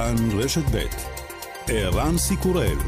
[0.00, 0.86] כאן רשת ב'
[1.68, 2.78] ערן סיקורל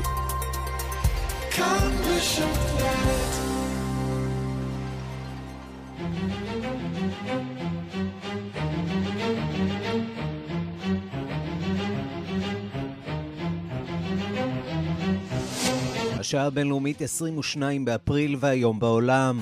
[1.50, 2.44] כאן רשת
[16.18, 19.40] השעה הבינלאומית 22 באפריל והיום בעולם.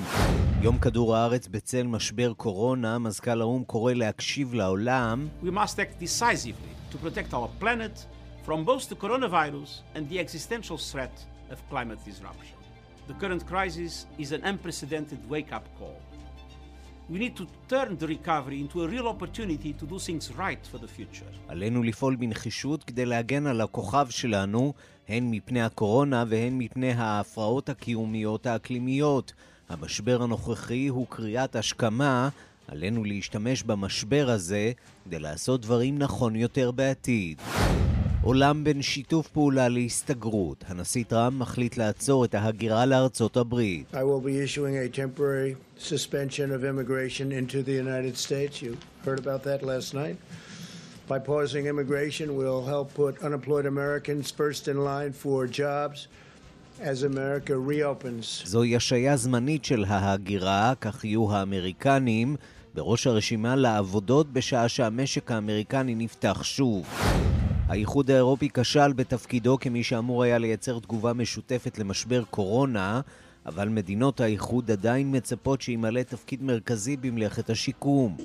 [0.61, 5.27] יום כדור הארץ בצל משבר קורונה, מזכ"ל האו"ם קורא להקשיב לעולם.
[5.43, 7.95] We must act decisively to protect our planet
[8.45, 11.15] from both the coronavirus and the existential threat
[11.53, 12.57] of climate disruption.
[13.07, 15.99] The current crisis is an unprecedented wake-up call.
[17.09, 20.77] We need to turn the recovery into a real opportunity to do things right for
[20.77, 21.31] the future.
[21.47, 24.73] עלינו לפעול בנחישות כדי להגן על הכוכב שלנו,
[25.09, 29.33] הן מפני הקורונה והן מפני ההפרעות הקיומיות האקלימיות.
[29.69, 32.29] המשבר הנוכחי הוא קריאת השכמה,
[32.71, 34.71] עלינו להשתמש במשבר הזה
[35.05, 37.41] כדי לעשות דברים נכון יותר בעתיד.
[38.23, 40.63] עולם בין שיתוף פעולה להסתגרות.
[40.67, 43.85] הנשיא טראמפ מחליט לעצור את ההגירה לארצות הברית.
[43.93, 48.61] I will be issuing a temporary suspension of immigration into the United States.
[48.61, 50.15] You heard about that last night.
[51.09, 56.07] By pausing immigration, we'll help put unemployed Americans first in line for jobs.
[56.79, 58.43] As America reopens.
[58.45, 62.35] זוהי השעיה זמנית של ההגירה, כך יהיו האמריקנים
[62.73, 66.87] בראש הרשימה לעבודות בשעה שהמשק האמריקני נפתח שוב.
[67.67, 73.01] האיחוד האירופי כשל בתפקידו כמי שאמור היה לייצר תגובה משותפת למשבר קורונה,
[73.45, 78.17] אבל מדינות האיחוד עדיין מצפות שימלא תפקיד מרכזי במלאכת השיקום.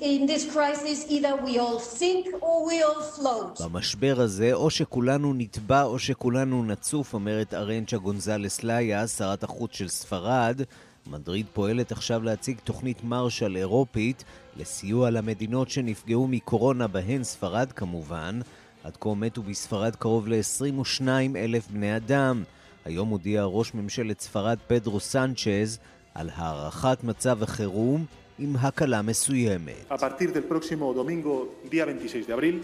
[3.63, 9.87] במשבר הזה, או שכולנו נטבע או שכולנו נצוף, אומרת ארנצ'ה גונזלס לאיה, שרת החוץ של
[9.87, 10.61] ספרד.
[11.11, 14.23] מדריד פועלת עכשיו להציג תוכנית מרשל אירופית
[14.57, 18.39] לסיוע למדינות שנפגעו מקורונה, בהן ספרד כמובן.
[18.83, 22.43] עד כה מתו בספרד קרוב ל-22 אלף בני אדם.
[22.85, 25.79] היום הודיע ראש ממשלת ספרד פדרו סנצ'ז
[26.13, 28.05] על הארכת מצב החירום
[28.39, 29.91] עם הקלה מסוימת.
[29.91, 32.61] A partir del próximo domingo, día 26 de abril,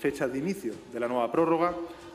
[0.00, 0.72] fecha de inicio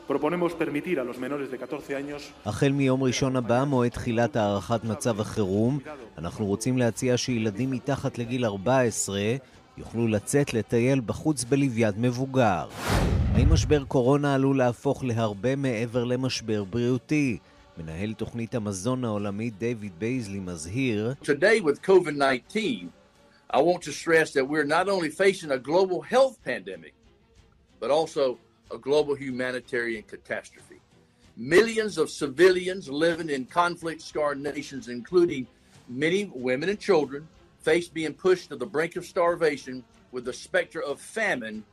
[0.06, 2.32] proponemos permitir a los menores de 14 años...
[2.44, 5.78] החל מיום ראשון הבא, מועד תחילת הארכת מצב החירום,
[6.18, 9.20] אנחנו רוצים להציע שילדים מתחת לגיל 14
[9.78, 12.66] יוכלו לצאת לטייל בחוץ בלוויית מבוגר.
[13.34, 17.38] האם משבר קורונה עלול להפוך להרבה מעבר למשבר בריאותי?
[17.78, 22.56] מנהל תוכנית המזון העולמית דיוויד בייזלי מזהיר Today with COVID-19,
[23.54, 26.94] I want to stress that we're not only facing a global health pandemic,
[27.80, 28.38] but also
[28.70, 30.80] a global humanitarian catastrophe.
[31.36, 35.46] Millions of civilians living in conflict-scarred nations, including
[35.88, 37.26] many women and children,
[37.60, 41.64] face being pushed to the brink of starvation with the specter of famine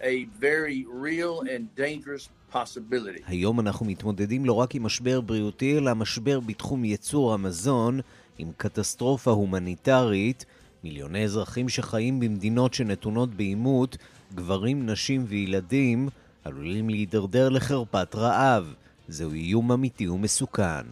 [0.00, 3.22] a very real and dangerous possibility.
[3.26, 8.00] היום אנחנו מתמודדים לא רק עם משבר בריאותי, אלא משבר בתחום ייצור המזון,
[8.38, 10.44] עם קטסטרופה הומניטרית,
[10.84, 13.96] מיליוני אזרחים שחיים במדינות שנתונות בעימות,
[14.34, 16.08] גברים, נשים וילדים,
[16.44, 18.74] עלולים להידרדר לחרפת רעב.
[19.08, 20.82] זהו איום אמיתי ומסוכן.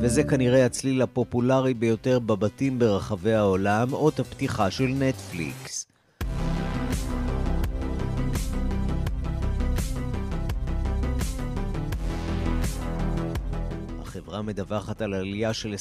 [0.00, 5.86] וזה כנראה הצליל הפופולרי ביותר בבתים ברחבי העולם, אות הפתיחה של נטפליקס.
[14.00, 15.74] החברה מדווחת על עלייה של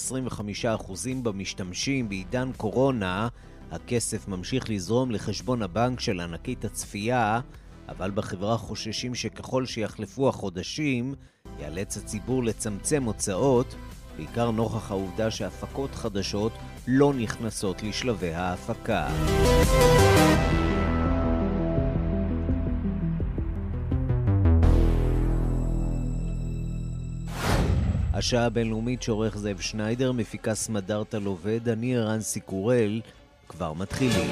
[0.73, 3.27] 25% במשתמשים בעידן קורונה.
[3.73, 7.39] הכסף ממשיך לזרום לחשבון הבנק של ענקית הצפייה,
[7.89, 11.15] אבל בחברה חוששים שככל שיחלפו החודשים,
[11.59, 13.75] ייאלץ הציבור לצמצם הוצאות,
[14.17, 16.51] בעיקר נוכח העובדה שהפקות חדשות
[16.87, 19.07] לא נכנסות לשלבי ההפקה.
[28.13, 33.01] השעה הבינלאומית שעורך זאב שניידר, מפיקה סמדארטה לובד, אני ערן סיקורל,
[33.49, 34.31] כבר מתחילים.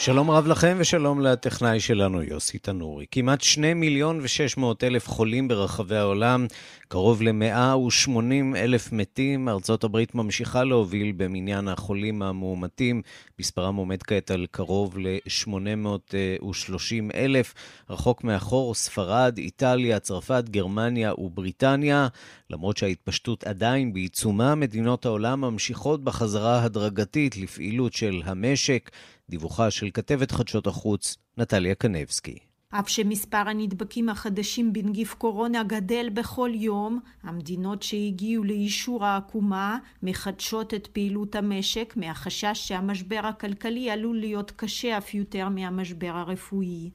[0.00, 3.06] שלום רב לכם ושלום לטכנאי שלנו יוסי תנורי.
[3.10, 6.46] כמעט שני מיליון ושש מאות אלף חולים ברחבי העולם,
[6.88, 9.48] קרוב ל-180 אלף מתים.
[9.48, 13.02] ארצות הברית ממשיכה להוביל במניין החולים המאומתים.
[13.38, 17.54] מספרם עומד כעת על קרוב ל-830 אלף.
[17.90, 22.08] רחוק מאחור ספרד, איטליה, צרפת, גרמניה ובריטניה.
[22.50, 28.90] למרות שההתפשטות עדיין בעיצומה, מדינות העולם ממשיכות בחזרה הדרגתית לפעילות של המשק.
[29.30, 32.38] דיווחה של כתבת חדשות החוץ, נטליה קנבסקי.
[32.70, 40.86] אף שמספר הנדבקים החדשים בנגיף קורונה גדל בכל יום, המדינות שהגיעו לאישור העקומה מחדשות את
[40.86, 46.90] פעילות המשק מהחשש שהמשבר הכלכלי עלול להיות קשה אף יותר מהמשבר הרפואי.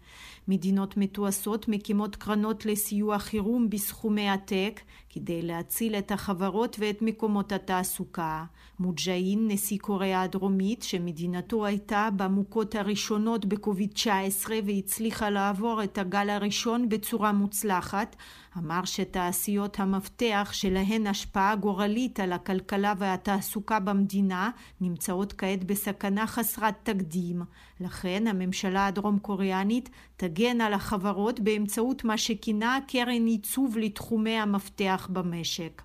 [0.47, 8.43] מדינות מתועשות מקימות קרנות לסיוע חירום בסכומי עתק כדי להציל את החברות ואת מקומות התעסוקה.
[8.79, 16.89] מוג'אין, נשיא קוריאה הדרומית, שמדינתו הייתה במוכות הראשונות בקוביד 19 והצליחה לעבור את הגל הראשון
[16.89, 18.15] בצורה מוצלחת,
[18.57, 24.49] אמר שתעשיות המפתח שלהן השפעה גורלית על הכלכלה והתעסוקה במדינה
[24.81, 27.41] נמצאות כעת בסכנה חסרת תקדים.
[27.79, 35.81] לכן הממשלה הדרום קוריאנית תגן על החברות באמצעות מה שכינה קרן עיצוב לתחומי המפתח במשק.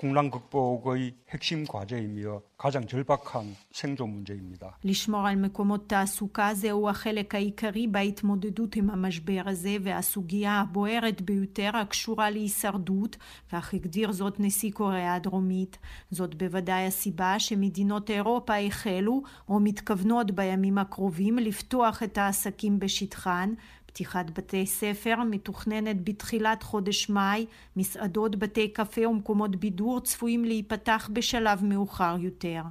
[0.00, 4.76] 공란 극복의 핵심 과제이며 가장 절박한 생존 문제입니다.
[4.84, 12.30] לשמור על מקומות תעסוקה זהו החלק העיקרי בהתמודדות עם המשבר הזה והסוגיה הבוערת ביותר הקשורה
[12.30, 13.16] להישרדות,
[13.52, 15.78] כך הגדיר זאת נשיא קוריאה הדרומית.
[16.10, 23.54] זאת בוודאי הסיבה שמדינות אירופה החלו או מתכוונות בימים הקרובים לפתוח את העסקים בשטחן
[23.93, 27.45] פתיחת בתי ספר מתוכננת בתחילת חודש מאי,
[27.75, 32.61] מסעדות, בתי קפה ומקומות בידור צפויים להיפתח בשלב מאוחר יותר.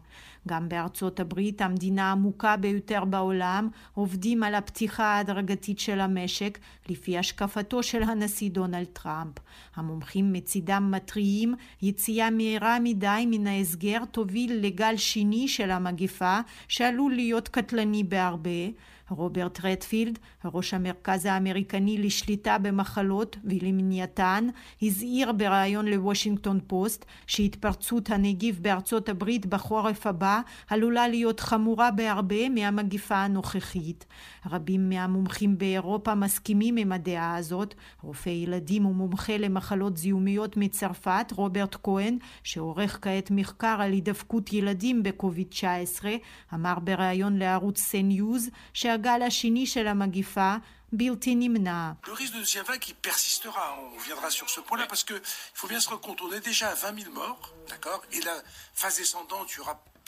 [0.49, 6.59] גם בארצות הברית, המדינה העמוקה ביותר בעולם, עובדים על הפתיחה ההדרגתית של המשק,
[6.89, 9.35] לפי השקפתו של הנשיא דונלד טראמפ.
[9.81, 17.49] המומחים מצידם מתריעים, יציאה מהירה מדי מן ההסגר תוביל לגל שני של המגפה, שעלול להיות
[17.49, 18.69] קטלני בהרבה.
[19.11, 24.49] רוברט רדפילד, ראש המרכז האמריקני לשליטה במחלות ולמניעתן,
[24.83, 33.17] הזהיר בריאיון לוושינגטון פוסט שהתפרצות הנגיף בארצות הברית בחורף הבא עלולה להיות חמורה בהרבה מהמגיפה
[33.17, 34.07] הנוכחית.
[34.51, 37.75] רבים מהמומחים באירופה מסכימים עם הדעה הזאת.
[38.03, 45.47] רופא ילדים ומומחה למחלות זיהומיות מצרפת, רוברט כהן, שעורך כעת מחקר על הידבקות ילדים בקוביד
[45.51, 46.11] 19,
[46.55, 50.57] אמר בריאיון לערוץ CNews שהגל השני של המגיפה
[50.93, 51.93] בלתי נמנע.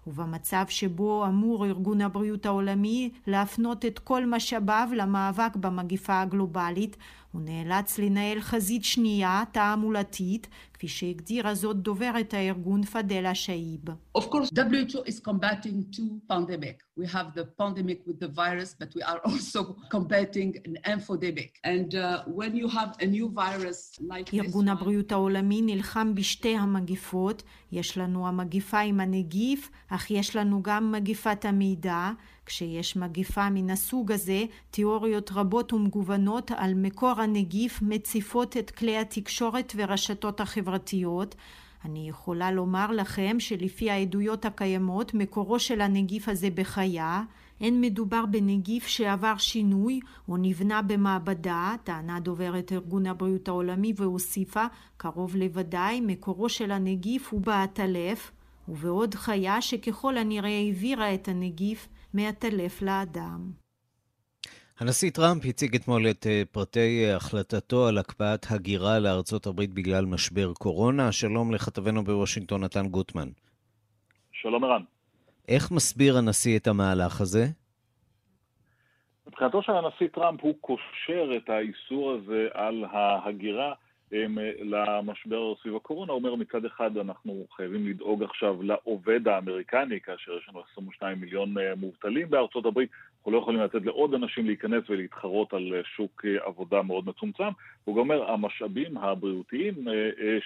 [0.06, 6.96] ובמצב שבו אמור ארגון הבריאות העולמי להפנות את כל משאביו למאבק במגיפה הגלובלית,
[7.32, 10.48] הוא נאלץ לנהל חזית שנייה, תעמולתית,
[10.82, 13.80] כפי שהגדירה זאת דוברת הארגון פדלה שאיב.
[14.18, 16.76] Of course, WHO is combating two pandemic.
[17.00, 19.60] We have the pandemic with the virus, but we are also
[19.94, 21.50] combating an infodemic.
[21.72, 24.34] And uh, when you have a new virus like this...
[24.34, 27.42] ארגון הבריאות העולמי נלחם בשתי המגיפות.
[27.72, 32.10] יש לנו המגיפה עם הנגיף, אך יש לנו גם מגיפת המידע.
[32.46, 39.72] כשיש מגיפה מן הסוג הזה, תיאוריות רבות ומגוונות על מקור הנגיף מציפות את כלי התקשורת
[39.76, 40.71] ורשתות החברתיות.
[41.84, 47.22] אני יכולה לומר לכם שלפי העדויות הקיימות, מקורו של הנגיף הזה בחיה.
[47.60, 54.64] אין מדובר בנגיף שעבר שינוי או נבנה במעבדה, טענה דוברת ארגון הבריאות העולמי והוסיפה,
[54.96, 58.30] קרוב לוודאי מקורו של הנגיף הוא בעטלף,
[58.68, 63.61] ובעוד חיה שככל הנראה העבירה את הנגיף מעטלף לאדם.
[64.80, 70.04] הנשיא טראמפ הציג אתמול את אה, פרטי אה, החלטתו על הקפאת הגירה לארצות הברית בגלל
[70.04, 71.12] משבר קורונה.
[71.12, 73.28] שלום לכתבנו בוושינגטון, נתן גוטמן.
[74.32, 74.82] שלום ערן.
[75.48, 77.44] איך מסביר הנשיא את המהלך הזה?
[79.26, 83.72] מבחינתו של הנשיא טראמפ הוא קושר את האיסור הזה על ההגירה
[84.60, 90.48] למשבר סביב הקורונה, הוא אומר מצד אחד אנחנו חייבים לדאוג עכשיו לעובד האמריקני, כאשר יש
[90.48, 92.90] לנו 22 מיליון אה, מובטלים בארצות הברית,
[93.22, 97.48] אנחנו לא יכולים לתת לעוד אנשים להיכנס ולהתחרות על שוק עבודה מאוד מצומצם.
[97.84, 99.74] הוא גם אומר, המשאבים הבריאותיים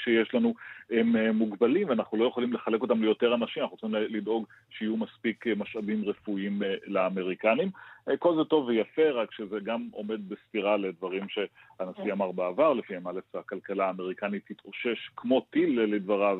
[0.04, 0.54] שיש לנו
[0.90, 6.04] הם מוגבלים, ואנחנו לא יכולים לחלק אותם ליותר אנשים, אנחנו צריכים לדאוג שיהיו מספיק משאבים
[6.04, 7.70] רפואיים לאמריקנים.
[8.18, 13.20] כל זה טוב ויפה, רק שזה גם עומד בסתירה לדברים שהנשיא אמר בעבר, לפיהם א',
[13.34, 16.38] הכלכלה האמריקנית תתאושש כמו טיל לדבריו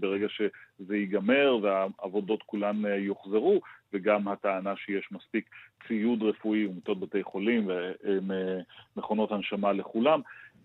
[0.00, 3.60] ברגע שזה ייגמר והעבודות כולן יוחזרו,
[3.96, 5.50] וגם הטענה שיש מספיק
[5.88, 7.68] ציוד רפואי ומיטות בתי חולים
[8.96, 10.20] ומכונות הנשמה לכולם.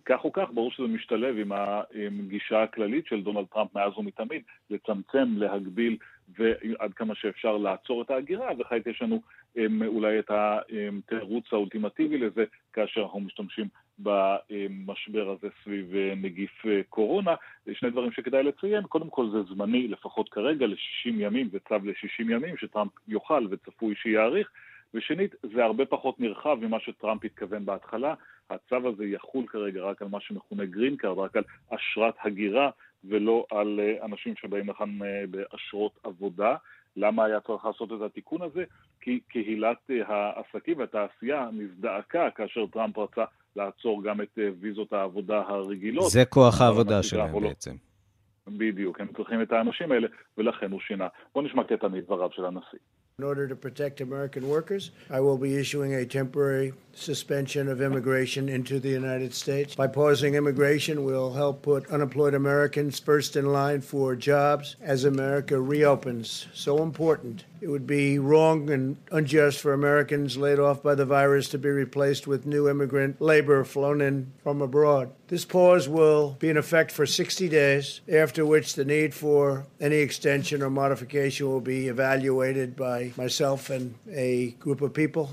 [0.05, 1.51] כך או כך, ברור שזה משתלב עם
[2.19, 5.97] הגישה הכללית של דונלד טראמפ מאז ומתמיד, לצמצם, להגביל
[6.37, 9.21] ועד כמה שאפשר לעצור את ההגירה, וכעת יש לנו
[9.87, 13.67] אולי את התירוץ האולטימטיבי לזה, כאשר אנחנו משתמשים
[14.03, 17.35] במשבר הזה סביב נגיף קורונה.
[17.73, 22.31] שני דברים שכדאי לציין, קודם כל זה זמני, לפחות כרגע, ל-60 ימים, זה צו ל-60
[22.31, 24.51] ימים, שטראמפ יוכל וצפוי שיאריך.
[24.93, 28.13] ושנית, זה הרבה פחות נרחב ממה שטראמפ התכוון בהתחלה.
[28.49, 32.69] הצו הזה יחול כרגע רק על מה שמכונה גרין קארד, רק על אשרת הגירה,
[33.03, 36.55] ולא על אנשים שבאים לכאן באשרות עבודה.
[36.97, 38.63] למה היה צריך לעשות את התיקון הזה?
[39.01, 43.23] כי קהילת העסקים והתעשייה נזדעקה כאשר טראמפ רצה
[43.55, 46.11] לעצור גם את ויזות העבודה הרגילות.
[46.11, 47.75] זה כוח העבודה שלהם בעצם.
[48.47, 51.07] בדיוק, הם צריכים את האנשים האלה, ולכן הוא שינה.
[51.33, 52.79] בואו נשמע קטע מדבריו של הנשיא.
[53.19, 58.49] In order to protect American workers, I will be issuing a temporary suspension of immigration
[58.49, 59.75] into the United States.
[59.75, 65.59] By pausing immigration, we'll help put unemployed Americans first in line for jobs as America
[65.59, 66.47] reopens.
[66.53, 67.45] So important.
[67.60, 71.68] It would be wrong and unjust for Americans laid off by the virus to be
[71.68, 75.10] replaced with new immigrant labor flown in from abroad.
[75.28, 79.96] This pause will be in effect for 60 days, after which the need for any
[79.96, 85.30] extension or modification will be evaluated by myself and a group of people.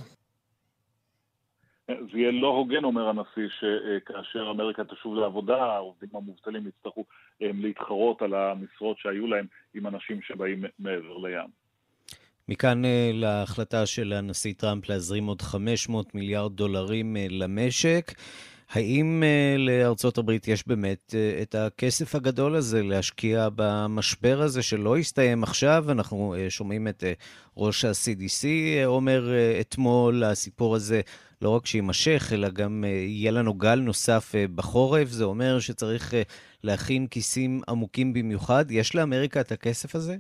[1.87, 7.05] זה יהיה לא הוגן, אומר הנשיא, שכאשר אמריקה תשוב לעבודה, העובדים המובטלים יצטרכו
[7.41, 11.63] להתחרות על המשרות שהיו להם עם אנשים שבאים מעבר לים.
[12.48, 18.12] מכאן להחלטה של הנשיא טראמפ להזרים עוד 500 מיליארד דולרים למשק.
[18.70, 19.22] האם
[19.58, 25.84] לארצות הברית יש באמת את הכסף הגדול הזה להשקיע במשבר הזה שלא יסתיים עכשיו?
[25.90, 27.04] אנחנו שומעים את
[27.56, 28.44] ראש ה-CDC
[28.84, 31.00] אומר אתמול, הסיפור הזה
[31.42, 35.08] לא רק שיימשך, אלא גם יהיה לנו גל נוסף בחורף.
[35.08, 36.14] זה אומר שצריך
[36.64, 38.64] להכין כיסים עמוקים במיוחד.
[38.70, 40.16] יש לאמריקה את הכסף הזה?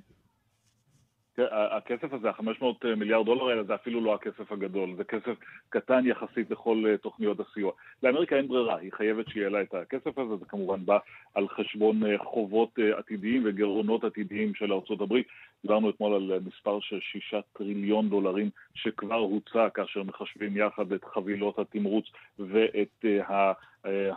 [1.50, 2.64] הכסף הזה, ה-500
[2.96, 5.34] מיליארד דולר האלה, זה אפילו לא הכסף הגדול, זה כסף
[5.68, 7.72] קטן יחסית לכל תוכניות הסיוע.
[8.02, 10.98] לאמריקה אין ברירה, היא חייבת שיהיה לה את הכסף הזה, זה כמובן בא
[11.34, 15.14] על חשבון חובות עתידיים וגירעונות עתידיים של ארה"ב.
[15.62, 21.58] דיברנו אתמול על מספר של שישה טריליון דולרים שכבר הוצע כאשר מחשבים יחד את חבילות
[21.58, 22.04] התמרוץ
[22.38, 23.52] ואת ה...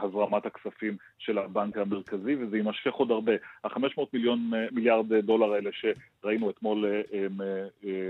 [0.01, 3.33] הזרמת הכספים של הבנק המרכזי, וזה יימשך עוד הרבה.
[3.63, 7.38] ה-500 מיליון מיליארד דולר האלה שראינו אתמול הם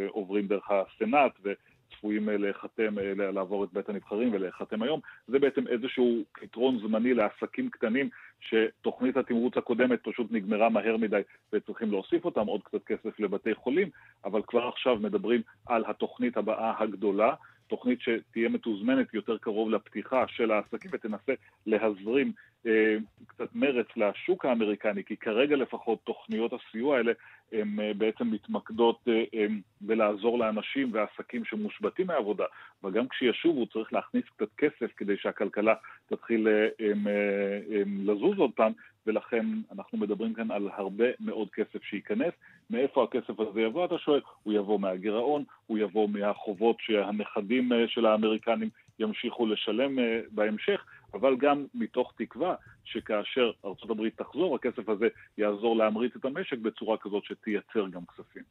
[0.07, 6.79] עוברים דרך הסנאט, וצפויים להיחתם, לעבור את בית הנבחרים ולהיחתם היום, זה בעצם איזשהו פתרון
[6.79, 8.09] זמני לעסקים קטנים
[8.41, 11.21] שתוכנית התמרוץ הקודמת פשוט נגמרה מהר מדי
[11.53, 13.89] וצריכים להוסיף אותם עוד קצת כסף לבתי חולים,
[14.25, 17.33] אבל כבר עכשיו מדברים על התוכנית הבאה הגדולה,
[17.67, 21.33] תוכנית שתהיה מתוזמנת יותר קרוב לפתיחה של העסקים ותנסה
[21.65, 22.31] להזרים
[22.65, 22.95] אה,
[23.41, 27.11] קצת מרץ לשוק האמריקני, כי כרגע לפחות תוכניות הסיוע האלה
[27.51, 29.45] הן אה, בעצם מתמקדות אה, אה,
[29.81, 32.45] בלעזור לאנשים ועסקים שמושבתים מעבודה,
[32.83, 35.73] וגם כשישובו צריך להכניס קצת כסף כדי שהכלכלה
[36.07, 38.71] תתחיל אה, אה, לזוז עוד פעם,
[39.07, 42.33] ולכן אנחנו מדברים כאן על הרבה מאוד כסף שייכנס.
[42.69, 44.21] מאיפה הכסף הזה יבוא, אתה שואל?
[44.43, 48.69] הוא יבוא מהגירעון, הוא יבוא מהחובות שהנכדים של האמריקנים
[48.99, 49.99] ימשיכו לשלם
[50.31, 56.97] בהמשך, אבל גם מתוך תקווה שכאשר ארה"ב תחזור, הכסף הזה יעזור להמריץ את המשק בצורה
[56.97, 58.43] כזאת שתייצר גם כספים.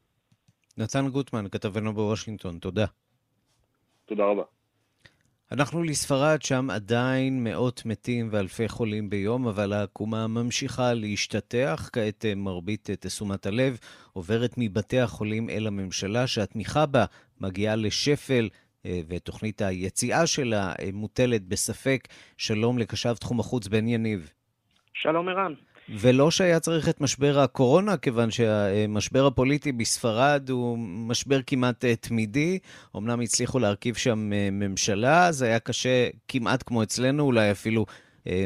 [0.77, 2.85] נתן גוטמן, כתבנו בוושינגטון, תודה.
[4.05, 4.43] תודה רבה.
[5.51, 11.89] אנחנו לספרד, שם עדיין מאות מתים ואלפי חולים ביום, אבל העקומה ממשיכה להשתטח.
[11.93, 13.77] כעת מרבית תשומת הלב
[14.13, 17.05] עוברת מבתי החולים אל הממשלה, שהתמיכה בה
[17.41, 18.49] מגיעה לשפל,
[18.87, 22.07] ותוכנית היציאה שלה מוטלת בספק.
[22.37, 24.29] שלום לקשב תחום החוץ בן יניב.
[24.93, 25.53] שלום ערן.
[25.89, 32.59] ולא שהיה צריך את משבר הקורונה, כיוון שהמשבר הפוליטי בספרד הוא משבר כמעט תמידי.
[32.97, 37.85] אמנם הצליחו להרכיב שם ממשלה, זה היה קשה כמעט כמו אצלנו, אולי אפילו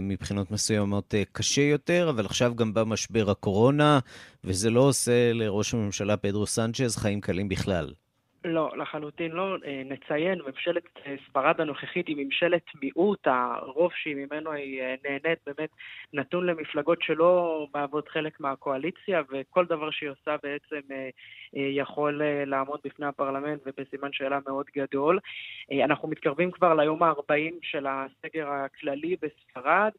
[0.01, 3.99] מבחינות מסוימות קשה יותר, אבל עכשיו גם בא משבר הקורונה,
[4.43, 7.93] וזה לא עושה לראש הממשלה פדרו סנצ'ז חיים קלים בכלל.
[8.45, 9.57] לא, לחלוטין לא.
[9.65, 15.39] אה, נציין, ממשלת אה, ספרד הנוכחית היא ממשלת מיעוט, הרוב שהיא ממנו היא אה, נהנית
[15.45, 15.69] באמת
[16.13, 20.79] נתון למפלגות שלא מהוות חלק מהקואליציה, וכל דבר שהיא עושה בעצם
[21.53, 25.19] יכול לעמוד בפני הפרלמנט ובסימן שאלה מאוד גדול.
[25.83, 29.91] אנחנו מתקרבים כבר ליום ה-40 של הסגר הכללי בספרד.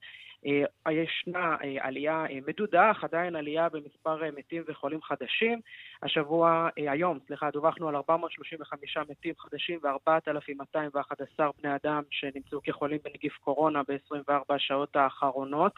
[0.47, 5.61] אה, ישנה אה, עלייה אה, מדודה, אך עדיין עלייה במספר מתים וחולים חדשים.
[6.03, 13.83] השבוע, היום, סליחה, דווחנו על 435 מתים חדשים ו-4,211 בני אדם שנמצאו כחולים בנגיף קורונה
[13.89, 15.73] ב-24 השעות האחרונות.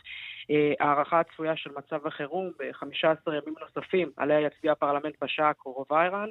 [0.80, 6.28] הערכה הצפויה של מצב החירום ב-15 ימים נוספים, עליה יצביע הפרלמנט בשעה הקרובה איראן.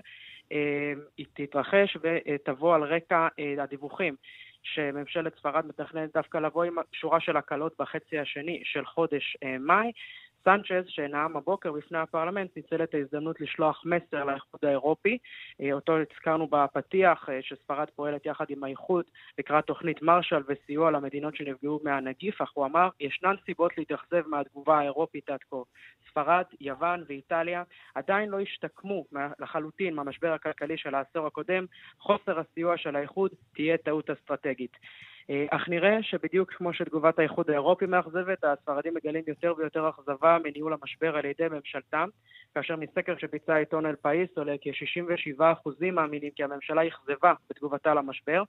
[1.17, 3.27] היא תתרחש ותבוא על רקע
[3.57, 4.15] הדיווחים
[4.73, 9.91] שממשלת ספרד מתכננת דווקא לבוא עם שורה של הקלות בחצי השני של חודש אה, מאי.
[10.47, 15.17] סנצ'ז, שנאם הבוקר בפני הפרלמנט, ניצל את ההזדמנות לשלוח מסר לאיחוד האירופי,
[15.61, 19.05] אה, אותו הזכרנו בפתיח, אה, שספרד פועלת יחד עם האיחוד
[19.37, 25.29] לקראת תוכנית מרשל וסיוע למדינות שנפגעו מהנגיף, אך הוא אמר, ישנן סיבות להתאכזב מהתגובה האירופית
[25.29, 25.57] עד כה.
[26.09, 27.63] ספרד, יוון ואיטליה
[27.95, 29.05] עדיין לא השתקמו
[29.39, 31.65] לחלוטין מהמשבר הכלכלי של העשור הקודם,
[31.99, 34.77] חוסר הסיוע של האיחוד תהיה טעות אסטרטגית.
[35.29, 40.73] אה, אך נראה שבדיוק כמו שתגובת האיחוד האירופי מאכזבת, הספרדים מגלים יותר ויותר אכזבה מניהול
[40.73, 42.09] המשבר על ידי ממשלתם,
[42.55, 44.71] כאשר מסקר שביצע עיתון אל פאיס עולה כי
[45.39, 45.43] 67%
[45.91, 48.43] מאמינים כי הממשלה אכזבה בתגובתה למשבר.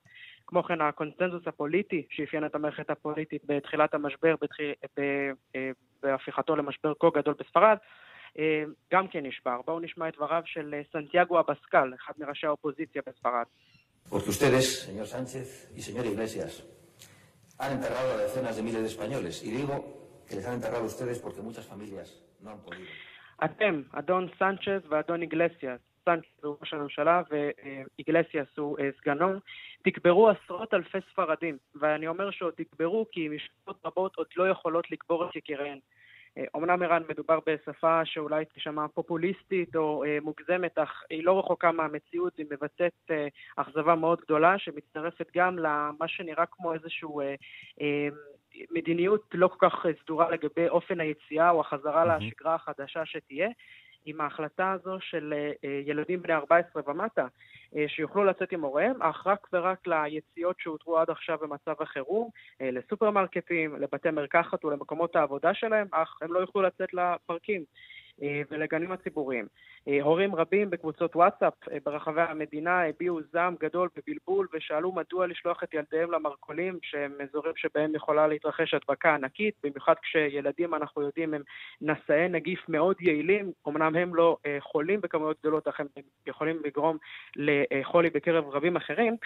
[0.46, 4.56] כמו כן, הקונצנזוס הפוליטי שאפיין את המערכת הפוליטית בתחילת המשבר, בתח...
[4.98, 5.70] אה,
[6.02, 7.76] בהפיכתו למשבר כה גדול בספרד,
[8.38, 9.60] אה, גם כן נשבר.
[9.66, 13.44] בואו נשמע את דבריו של סנטיאגו אבסקל, אחד מראשי האופוזיציה בספרד.
[14.10, 16.64] Porque ustedes, señor Sánchez y señor Iglesias,
[17.58, 19.42] han enterrado a decenas de miles de españoles.
[19.44, 19.74] Y digo
[20.26, 22.08] que les han enterrado a ustedes porque muchas familias
[22.40, 22.88] no han podido.
[23.44, 29.38] אתם, אדון סנצ'ז ואדון איגלסיאס, סנצ'ז הוא ראש הממשלה ואיגלסיאס הוא סגנו,
[29.82, 31.58] תקברו עשרות אלפי ספרדים.
[31.74, 35.78] ואני אומר שעוד תקברו כי משפחות רבות עוד לא יכולות לקבור את יקיריהן.
[36.54, 42.36] אומנם ערן מדובר בשפה שאולי תשמע פופוליסטית או אה, מוגזמת, אך היא לא רחוקה מהמציאות,
[42.36, 47.34] היא מבטאת אה, אכזבה מאוד גדולה, שמצטרפת גם למה שנראה כמו אה,
[47.80, 48.08] אה,
[48.70, 52.18] מדיניות לא כל כך סדורה לגבי אופן היציאה או החזרה.
[52.18, 53.48] לשגרה החדשה שתהיה.
[54.04, 57.26] עם ההחלטה הזו של אה, אה, ילדים בני 14 ומטה,
[57.76, 63.76] אה, שיוכלו לצאת עם הוריהם, אך רק ורק ליציאות שהותרו עד עכשיו במצב החירום, לסופרמרקטים,
[63.76, 67.64] לבתי מרקחת ולמקומות העבודה שלהם, אך הם לא יוכלו לצאת לפרקים.
[68.22, 69.46] אה, ולגנים הציבוריים.
[69.88, 75.62] אה, הורים רבים בקבוצות וואטסאפ אה, ברחבי המדינה הביעו זעם גדול ובלבול ושאלו מדוע לשלוח
[75.62, 81.42] את ילדיהם למרכולים שהם אזורים שבהם יכולה להתרחש הדבקה ענקית, במיוחד כשילדים, אנחנו יודעים, הם
[81.80, 85.86] נשאי נגיף מאוד יעילים, אמנם הם לא חולים בכמויות גדולות, אך הם
[86.26, 86.96] יכולים לגרום
[87.36, 89.16] לחולי בקרב רבים אחרים.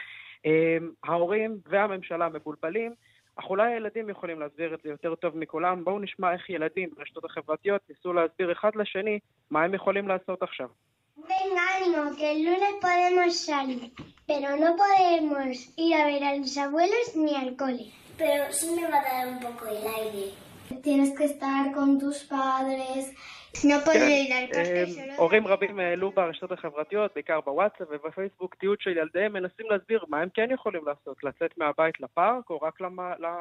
[1.04, 2.92] ההורים והממשלה מבולבלים.
[3.36, 5.84] אך אולי הילדים יכולים להסביר את זה יותר טוב מכולם.
[5.84, 9.18] בואו נשמע איך ילדים ברשתות החברתיות ניסו להסביר אחד לשני
[9.50, 10.68] מה הם יכולים לעשות עכשיו.
[11.16, 13.92] Venga, ánimo, que el lunes podemos salir,
[14.26, 17.86] pero no podemos ir a ver a los abuelos ni al cole.
[18.16, 20.24] Pero sí me va a dar un poco el aire.
[20.82, 23.12] Tienes que estar con tus padres,
[25.16, 30.28] הורים רבים העלו ברשתות החברתיות, בעיקר בוואטסאפ ובפייסבוק, תיעוד של ילדיהם מנסים להסביר מה הם
[30.34, 32.80] כן יכולים לעשות, לצאת מהבית לפארק או רק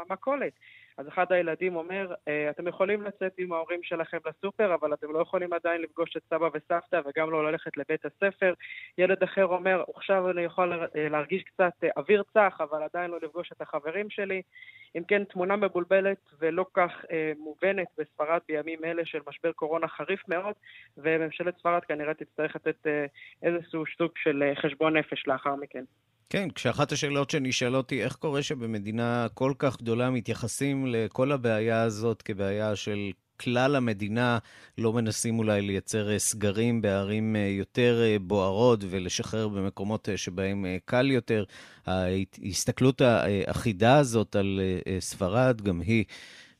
[0.09, 0.53] למכולת.
[0.97, 5.19] אז אחד הילדים אומר, אה, אתם יכולים לצאת עם ההורים שלכם לסופר, אבל אתם לא
[5.19, 8.53] יכולים עדיין לפגוש את סבא וסבתא וגם לא ללכת לבית הספר.
[8.97, 13.17] ילד אחר אומר, עכשיו אני יכול אה, להרגיש קצת אה, אוויר צח, אבל עדיין לא
[13.23, 14.41] לפגוש את החברים שלי.
[14.97, 20.21] אם כן, תמונה מבולבלת ולא כך אה, מובנת בספרד בימים אלה של משבר קורונה חריף
[20.27, 20.55] מאוד,
[20.97, 22.87] וממשלת ספרד כנראה תצטרך לתת
[23.43, 25.83] איזשהו סוג של חשבון נפש לאחר מכן.
[26.31, 32.21] כן, כשאחת השאלות שנשאלות היא איך קורה שבמדינה כל כך גדולה מתייחסים לכל הבעיה הזאת
[32.21, 34.37] כבעיה של כלל המדינה,
[34.77, 41.43] לא מנסים אולי לייצר סגרים בערים יותר בוערות ולשחרר במקומות שבהם קל יותר.
[41.85, 44.59] ההסתכלות האחידה הזאת על
[44.99, 46.05] ספרד, גם היא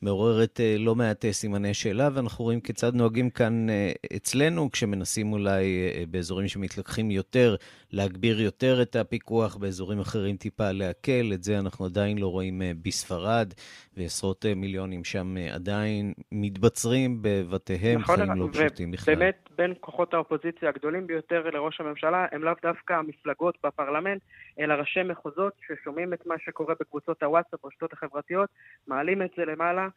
[0.02, 5.32] מעוררת אה, לא מעט אה, סימני שאלה, ואנחנו רואים כיצד נוהגים כאן אה, אצלנו, כשמנסים
[5.32, 5.64] אולי
[6.10, 7.56] באזורים שמתלקחים יותר,
[7.90, 11.32] להגביר יותר את הפיקוח, באזורים אחרים טיפה להקל.
[11.34, 13.54] את זה אנחנו עדיין לא רואים בספרד,
[13.96, 19.14] ועשרות מיליונים שם עדיין מתבצרים בבתיהם, נכון, חיים לא פשוטים בכלל.
[19.14, 24.22] באמת, בין כוחות האופוזיציה הגדולים ביותר לראש הממשלה, הם לאו דווקא המפלגות בפרלמנט,
[24.58, 28.50] אלא ראשי מחוזות ששומעים את מה שקורה בקבוצות הוואטסאפ, ברשתות החברתיות,
[28.86, 29.88] מעלים את זה למעלה,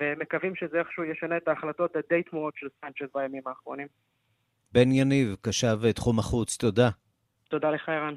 [0.00, 3.86] ומקווים שזה איכשהו ישנה את ההחלטות הדי תמוהות של סנצ'ז בימים האחרונים.
[4.72, 6.88] בן יניב, קשב תחום החוץ, תודה.
[7.48, 8.14] תודה לך, ערן.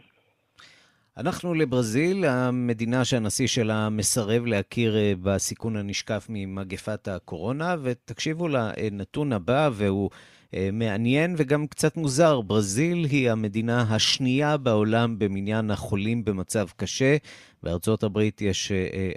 [1.19, 9.69] אנחנו לברזיל, המדינה שהנשיא שלה מסרב להכיר אה, בסיכון הנשקף ממגפת הקורונה, ותקשיבו לנתון הבא,
[9.73, 10.09] והוא
[10.53, 12.41] אה, מעניין וגם קצת מוזר.
[12.41, 17.17] ברזיל היא המדינה השנייה בעולם במניין החולים במצב קשה.
[17.63, 18.71] בארצות הברית יש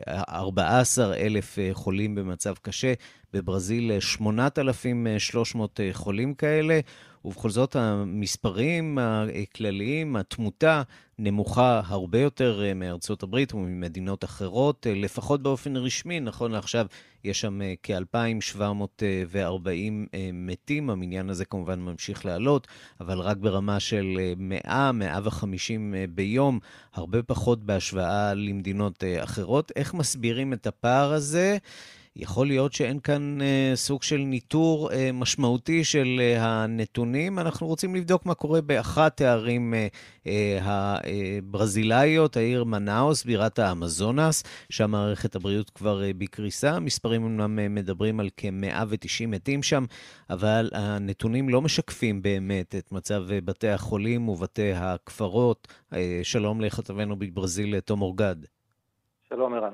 [0.08, 1.28] 14 אה,
[1.72, 2.92] חולים במצב קשה,
[3.32, 6.80] בברזיל 8,300 חולים כאלה.
[7.24, 10.82] ובכל זאת המספרים הכלליים, התמותה
[11.18, 16.86] נמוכה הרבה יותר אה, מארצות הברית וממדינות אחרות, אה, לפחות באופן רשמי, נכון לעכשיו
[17.24, 19.68] יש שם אה, כ-2,740
[20.32, 22.68] מתים, המניין הזה כמובן ממשיך לעלות,
[23.00, 26.58] אבל רק ברמה של 100, 150 ביום,
[26.94, 29.72] הרבה פחות בהשוואה למדינות אחרות.
[29.76, 31.58] איך מסבירים את הפער הזה?
[32.16, 37.38] יכול להיות שאין כאן אה, סוג של ניטור אה, משמעותי של אה, הנתונים.
[37.38, 39.88] אנחנו רוצים לבדוק מה קורה באחת הערים אה,
[40.26, 46.70] אה, הברזילאיות, העיר מנאוס, בירת האמזונס, שם מערכת הבריאות כבר אה, בקריסה.
[46.70, 49.84] המספרים אומנם אה, מדברים על כ-190 מתים שם,
[50.30, 55.68] אבל הנתונים לא משקפים באמת את מצב אה, בתי החולים ובתי הכפרות.
[55.92, 58.36] אה, שלום לכתבנו בברזיל, תום אורגד.
[59.28, 59.72] שלום, ערן.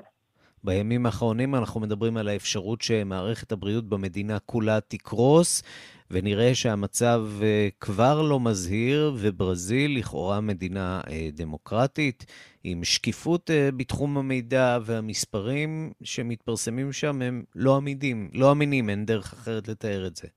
[0.63, 5.63] בימים האחרונים אנחנו מדברים על האפשרות שמערכת הבריאות במדינה כולה תקרוס,
[6.11, 12.25] ונראה שהמצב אה, כבר לא מזהיר, וברזיל לכאורה מדינה אה, דמוקרטית,
[12.63, 19.33] עם שקיפות אה, בתחום המידע, והמספרים שמתפרסמים שם הם לא עמידים, לא אמינים, אין דרך
[19.33, 20.27] אחרת לתאר את זה.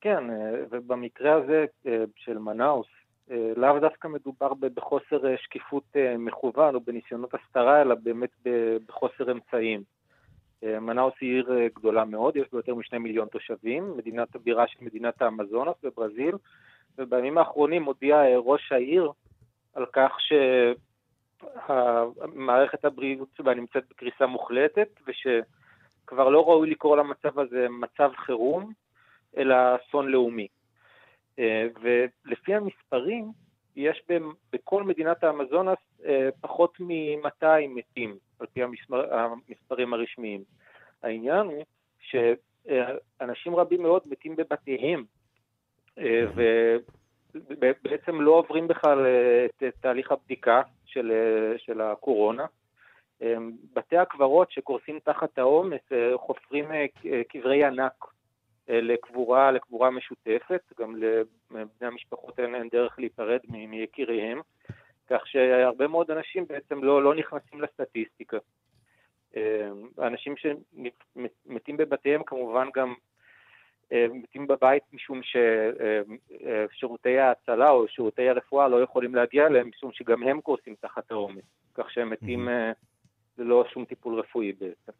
[0.00, 0.24] כן,
[0.70, 1.64] ובמקרה הזה
[2.16, 2.86] של מנאוס,
[3.56, 8.30] לאו דווקא מדובר בחוסר אה, שקיפות אה, מכוון או בניסיונות הסתרה, אלא באמת
[8.88, 9.82] בחוסר אמצעים.
[10.80, 15.22] מנאוס היא עיר גדולה מאוד, יש בה יותר משני מיליון תושבים, מדינת הבירה של מדינת
[15.22, 16.34] האמזונס בברזיל,
[16.98, 19.12] ובימים האחרונים הודיע ראש העיר
[19.74, 20.16] על כך
[21.40, 28.72] שמערכת הבריאות שבה נמצאת בקריסה מוחלטת, ושכבר לא ראוי לקרוא למצב הזה מצב חירום,
[29.36, 30.48] אלא אסון לאומי.
[31.38, 33.32] אה, ולפי המספרים,
[33.76, 34.02] יש
[34.52, 40.44] בכל מדינת האמזונס אה, פחות מ-200 מתים, על פי המספר, המספרים הרשמיים.
[41.02, 41.64] העניין הוא
[42.00, 45.04] שאנשים רבים מאוד מתים בבתיהם,
[45.98, 46.24] אה,
[47.34, 49.06] ובעצם לא עוברים בכלל
[49.46, 51.12] את תהליך הבדיקה של,
[51.56, 52.46] של הקורונה.
[53.74, 55.80] בתי הקברות שקורסים תחת העומס
[56.16, 56.64] חופרים
[57.28, 58.11] קברי ענק
[58.80, 60.96] לקבורה, לקבורה משותפת, גם
[61.50, 64.40] לבני המשפחות האלה אין דרך להיפרד מיקיריהם,
[65.06, 68.38] כך שהרבה מאוד אנשים בעצם לא, לא נכנסים לסטטיסטיקה.
[69.36, 72.94] אה, האנשים שמתים בבתיהם כמובן גם
[73.92, 75.20] אה, מתים בבית משום
[76.72, 81.44] ששירותי ההצלה או שירותי הרפואה לא יכולים להגיע אליהם משום שגם הם קורסים תחת העומס,
[81.74, 82.48] כך שהם מתים
[83.38, 84.92] ללא שום טיפול רפואי בעצם.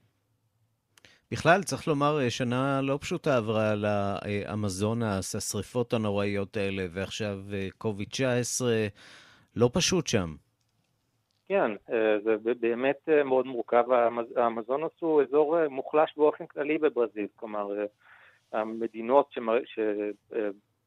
[1.32, 7.38] בכלל, צריך לומר, אה, שנה לא פשוטה עברה על האמזונס, השריפות הנוראיות האלה, ועכשיו
[7.78, 8.86] קוביד-19, אה,
[9.56, 10.34] לא פשוט שם.
[11.48, 13.84] כן, אה, זה באמת מאוד מורכב.
[14.36, 17.68] האמזונס הוא אזור מוחלש באופן כללי בברזיל, כלומר,
[18.52, 19.58] המדינות, שמר...
[19.64, 19.78] ש...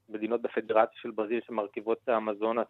[0.10, 2.68] מדינות בפדרציה של ברזיל שמרכיבות את האמזונס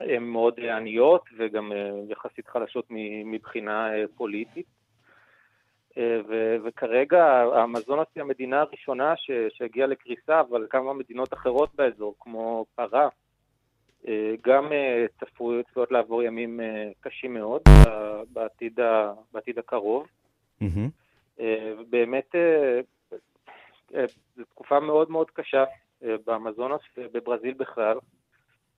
[0.00, 1.72] הן מאוד עניות וגם
[2.08, 2.86] יחסית חלשות
[3.24, 4.81] מבחינה פוליטית.
[5.98, 7.24] אה, ו- וכרגע
[7.54, 13.08] האמזונס היא המדינה הראשונה ש- שהגיעה לקריסה, אבל כמה מדינות אחרות באזור, כמו פרה,
[14.08, 16.60] אה, גם אה, צפויות לעבור ימים
[17.00, 17.62] קשים מאוד
[18.32, 20.06] בעתיד, ה- בעתיד הקרוב.
[20.62, 21.42] Mm-hmm.
[21.90, 22.34] באמת,
[24.36, 25.64] זו תקופה מאוד מאוד קשה
[26.02, 27.96] באמזונס ובברזיל בכלל,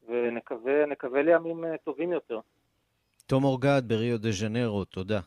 [0.08, 2.40] ונקווה לימים טובים יותר.
[3.26, 5.20] תום אורגד בריו דה ז'נרו, תודה.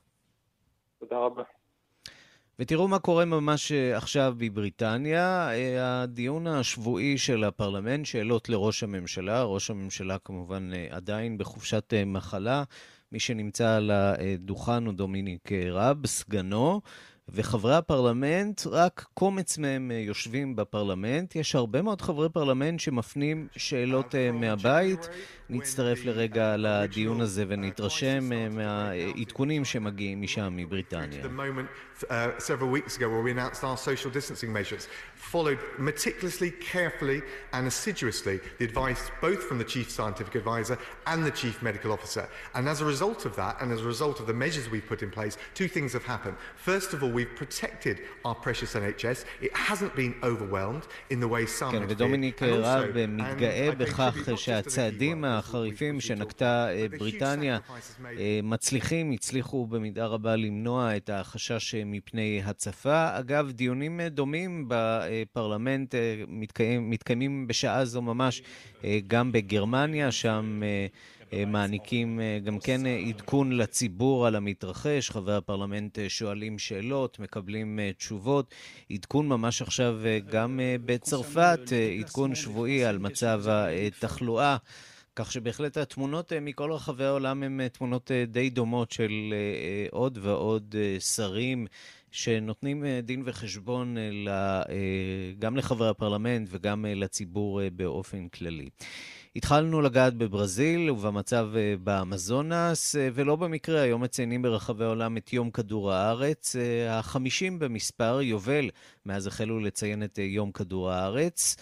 [0.99, 1.43] תודה רבה.
[2.59, 5.49] ותראו מה קורה ממש אה, עכשיו בבריטניה.
[5.51, 9.43] אה, הדיון השבועי של הפרלמנט, שאלות לראש הממשלה.
[9.43, 12.63] ראש הממשלה כמובן אה, עדיין בחופשת מחלה.
[13.11, 16.81] מי שנמצא על הדוכן הוא דומיניק רב, סגנו.
[17.29, 21.35] וחברי הפרלמנט, רק קומץ מהם יושבים בפרלמנט.
[21.35, 25.09] יש הרבה מאוד חברי פרלמנט שמפנים שאלות מהבית.
[25.49, 31.23] נצטרף לרגע לדיון הזה ונתרשם אה, מהעדכונים שמגיעים משם, מבריטניה.
[32.09, 32.31] uh,
[35.15, 37.21] followed meticulously, carefully,
[37.53, 42.29] and assiduously the advice both from the Chief Scientific Advisor and the Chief Medical Officer.
[42.55, 45.01] And as a result of that, and as a result of the measures we've put
[45.01, 46.37] in place, two things have happened.
[46.55, 49.25] First of all, we've protected our precious NHS.
[49.41, 56.01] It hasn't been overwhelmed in the way some כן, ודומיניק רב מתגאה בכך שהצעדים החריפים
[56.01, 56.67] שנקטה
[56.99, 57.57] בריטניה
[58.43, 63.19] מצליחים, הצליחו במידה רבה למנוע את החשש מפני הצפה.
[63.19, 65.95] אגב, דיונים דומים בפרלמנט
[66.27, 68.41] מתקיים, מתקיימים בשעה זו ממש
[69.07, 70.61] גם בגרמניה, שם
[71.47, 78.53] מעניקים גם כן עדכון לציבור על המתרחש, חברי הפרלמנט שואלים שאלות, מקבלים תשובות.
[78.91, 79.95] עדכון ממש עכשיו
[80.31, 81.59] גם בצרפת,
[81.99, 83.43] עדכון שבועי על מצב
[83.87, 84.57] התחלואה.
[85.17, 89.33] כך שבהחלט התמונות מכל רחבי העולם הן תמונות די דומות של
[89.91, 91.67] עוד ועוד שרים
[92.11, 93.97] שנותנים דין וחשבון
[95.39, 98.69] גם לחברי הפרלמנט וגם לציבור באופן כללי.
[99.35, 101.47] התחלנו לגעת בברזיל ובמצב
[101.83, 106.55] באמזונס, ולא במקרה, היום מציינים ברחבי העולם את יום כדור הארץ,
[106.89, 108.69] החמישים במספר, יובל,
[109.07, 111.55] מאז החלו לציין את יום כדור הארץ.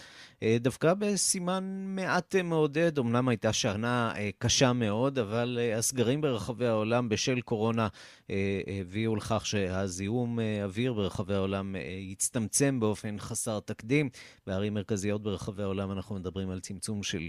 [0.60, 7.88] דווקא בסימן מעט מעודד, אמנם הייתה שנה קשה מאוד, אבל הסגרים ברחבי העולם בשל קורונה
[8.80, 11.76] הביאו לכך שהזיהום אוויר ברחבי העולם
[12.12, 14.08] הצטמצם באופן חסר תקדים.
[14.46, 17.28] בערים מרכזיות ברחבי העולם אנחנו מדברים על צמצום של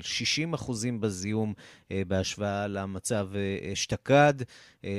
[0.53, 1.53] 60% בזיהום
[1.91, 3.27] בהשוואה למצב
[3.73, 4.33] אשתקד,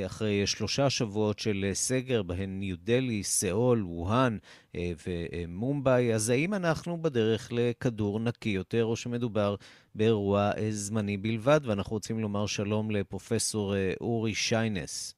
[0.05, 4.37] אחרי שלושה שבועות של סגר, בהן ניו דלי, סאול, ווהאן
[4.77, 6.13] ומומבאי.
[6.13, 9.55] אז האם אנחנו בדרך לכדור נקי יותר, או שמדובר
[9.95, 11.59] באירוע זמני בלבד?
[11.63, 15.15] ואנחנו רוצים לומר שלום לפרופסור אורי שיינס.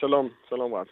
[0.00, 0.86] שלום, שלום רב.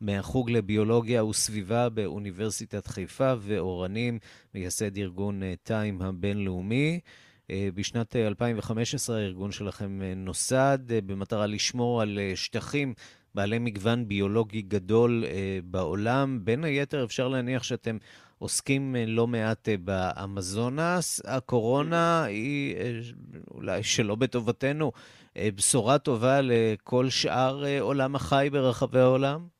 [0.00, 4.18] מהחוג לביולוגיה וסביבה באוניברסיטת חיפה ואורנים,
[4.54, 7.00] מייסד ארגון טיים הבינלאומי.
[7.74, 12.94] בשנת 2015 הארגון שלכם נוסד במטרה לשמור על שטחים
[13.34, 15.24] בעלי מגוון ביולוגי גדול
[15.64, 16.40] בעולם.
[16.44, 17.96] בין היתר אפשר להניח שאתם
[18.38, 21.20] עוסקים לא מעט באמזונס.
[21.24, 22.76] הקורונה היא
[23.50, 24.92] אולי שלא בטובתנו
[25.38, 29.59] בשורה טובה לכל שאר עולם החי ברחבי העולם?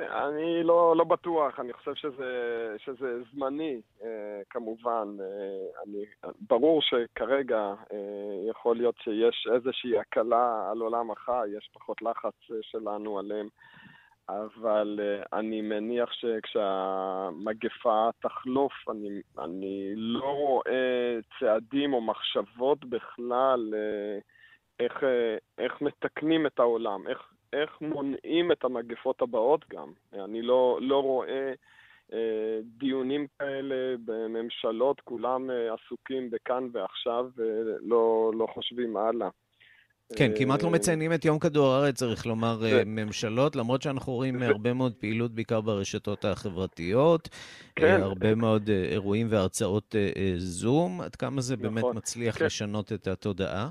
[0.00, 5.16] אני לא, לא בטוח, אני חושב שזה, שזה זמני, אה, כמובן.
[5.20, 6.04] אה, אני,
[6.40, 13.18] ברור שכרגע אה, יכול להיות שיש איזושהי הקלה על עולם החי, יש פחות לחץ שלנו
[13.18, 13.48] עליהם,
[14.28, 15.00] אבל
[15.32, 23.74] אני מניח שכשהמגפה תחלוף, אני, אני לא רואה צעדים או מחשבות בכלל
[24.80, 25.02] איך,
[25.58, 27.35] איך מתקנים את העולם, איך...
[27.52, 29.92] איך מונעים את המגפות הבאות גם.
[30.12, 31.52] אני לא, לא רואה
[32.12, 39.28] אה, דיונים כאלה בממשלות, כולם אה, עסוקים בכאן ועכשיו ולא לא חושבים הלאה.
[40.16, 42.82] כן, כמעט לא מציינים את יום כדור הארץ, צריך לומר, זה...
[42.86, 44.42] ממשלות, למרות שאנחנו רואים.
[44.42, 47.28] הרבה מאוד פעילות, בעיקר ברשתות החברתיות,
[47.76, 48.00] כן.
[48.02, 49.94] הרבה מאוד אירועים והרצאות
[50.36, 51.00] זום.
[51.00, 51.74] עד כמה זה נכון.
[51.74, 52.44] באמת מצליח כן.
[52.44, 53.68] לשנות את התודעה?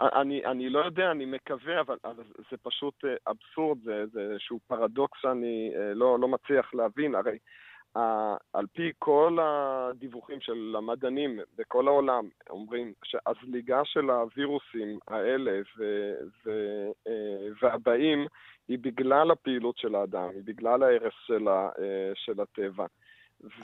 [0.00, 5.72] אני, אני לא יודע, אני מקווה, אבל, אבל זה פשוט אבסורד, זה, איזשהו פרדוקס שאני
[5.94, 7.14] לא, לא מצליח להבין.
[7.14, 7.38] הרי
[8.52, 16.12] על פי כל הדיווחים של המדענים בכל העולם, אומרים שהזליגה של הווירוסים האלה ו,
[16.44, 16.50] ו,
[17.62, 18.26] והבאים
[18.68, 21.48] היא בגלל הפעילות של האדם, היא בגלל ההרס של,
[22.14, 22.86] של הטבע.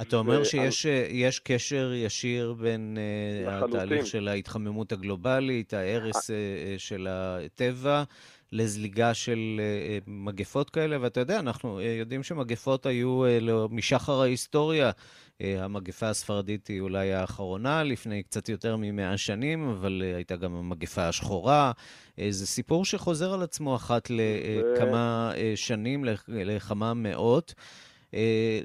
[0.01, 2.99] אתה אומר שיש קשר ישיר בין
[3.47, 3.77] לחלוטין.
[3.77, 6.31] התהליך של ההתחממות הגלובלית, ההרס
[6.79, 8.03] של הטבע,
[8.53, 9.61] לזליגה של
[10.07, 13.23] מגפות כאלה, ואתה יודע, אנחנו יודעים שמגפות היו
[13.71, 14.91] משחר ההיסטוריה.
[15.41, 21.73] המגפה הספרדית היא אולי האחרונה, לפני קצת יותר ממאה שנים, אבל הייתה גם המגפה השחורה.
[22.29, 27.55] זה סיפור שחוזר על עצמו אחת לכמה שנים, לכמה מאות.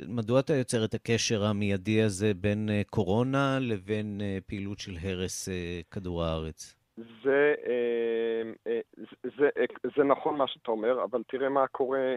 [0.08, 5.50] מדוע אתה יוצר את הקשר המיידי הזה בין קורונה לבין פעילות של הרס
[5.92, 6.76] כדור הארץ?
[6.98, 7.54] זה,
[9.24, 9.50] זה,
[9.98, 12.16] זה נכון מה שאתה אומר, אבל תראה מה קורה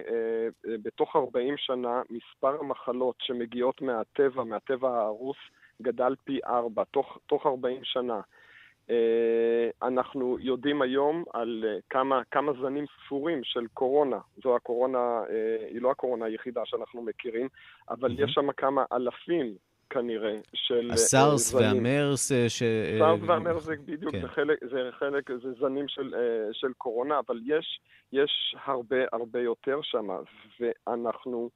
[0.65, 5.37] בתוך 40 שנה, מספר המחלות שמגיעות מהטבע, מהטבע ההרוס,
[5.83, 8.21] גדל פי ארבע, תוך, תוך 40 שנה.
[9.83, 14.19] אנחנו יודעים היום על כמה, כמה זנים ספורים של קורונה.
[14.43, 15.21] זו הקורונה,
[15.71, 17.49] היא לא הקורונה היחידה שאנחנו מכירים,
[17.91, 18.25] אבל mm-hmm.
[18.25, 19.55] יש שם כמה אלפים
[19.91, 22.63] כנראה, של הסארס והמרס ש...
[22.99, 24.21] סארס והמרס זה בדיוק, כן.
[24.21, 26.15] זה חלק, זה חלק, זה זנים של,
[26.53, 27.81] של קורונה, אבל יש,
[28.13, 30.09] יש הרבה הרבה יותר שם,
[30.61, 31.51] ואנחנו...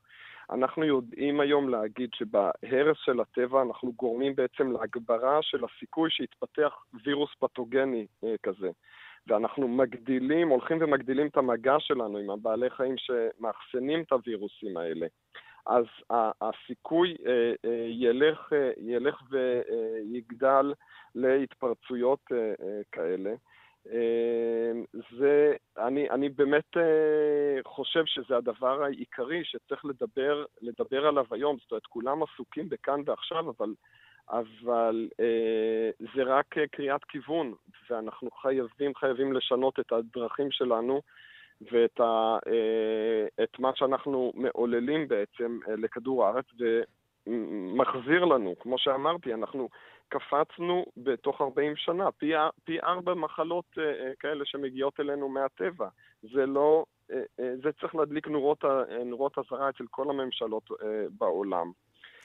[0.54, 6.72] אנחנו יודעים היום להגיד שבהרס של הטבע אנחנו גורמים בעצם להגברה של הסיכוי שיתפתח
[7.04, 8.70] וירוס פתוגני אה, כזה.
[9.26, 15.06] ואנחנו מגדילים, הולכים ומגדילים את המגע שלנו עם הבעלי חיים שמאחסנים את הווירוסים האלה.
[15.66, 15.84] אז
[16.40, 20.72] הסיכוי אה, אה, ילך, ילך ויגדל
[21.14, 22.20] להתפרצויות
[22.92, 23.34] כאלה.
[23.90, 24.84] אמ,
[25.18, 31.56] זה, אני, אני באמת אה, חושב שזה הדבר העיקרי שצריך לדבר, לדבר עליו היום.
[31.62, 33.74] זאת אומרת, כולם עסוקים בכאן ועכשיו, אבל,
[34.28, 37.54] אבל אה, זה רק קריאת כיוון,
[37.90, 41.02] ואנחנו חייבים, חייבים לשנות את הדרכים שלנו
[41.72, 46.46] ואת ה, אה, את מה שאנחנו מעוללים בעצם לכדור הארץ.
[47.26, 49.68] ומחזיר לנו, כמו שאמרתי, אנחנו
[50.08, 52.32] קפצנו בתוך 40 שנה, פי,
[52.64, 53.80] פי ארבע מחלות uh,
[54.20, 55.88] כאלה שמגיעות אלינו מהטבע.
[56.22, 58.64] זה לא, uh, uh, זה צריך להדליק נורות,
[59.38, 60.74] אזהרה אצל כל הממשלות uh,
[61.18, 61.72] בעולם.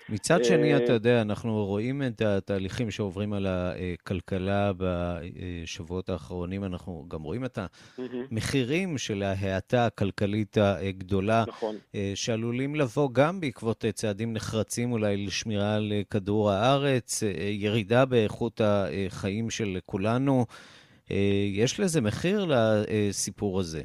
[0.10, 7.24] מצד שני, אתה יודע, אנחנו רואים את התהליכים שעוברים על הכלכלה בשבועות האחרונים, אנחנו גם
[7.24, 7.60] רואים את
[7.98, 11.76] המחירים של ההאטה הכלכלית הגדולה, נכון.
[12.16, 19.78] שעלולים לבוא גם בעקבות צעדים נחרצים אולי לשמירה על כדור הארץ, ירידה באיכות החיים של
[19.86, 20.46] כולנו.
[21.54, 23.82] יש לזה מחיר לסיפור הזה.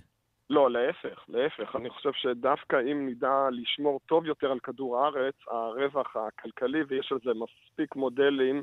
[0.53, 1.77] לא, להפך, להפך.
[1.77, 7.19] אני חושב שדווקא אם נדע לשמור טוב יותר על כדור הארץ, הרווח הכלכלי, ויש על
[7.25, 8.63] זה מספיק מודלים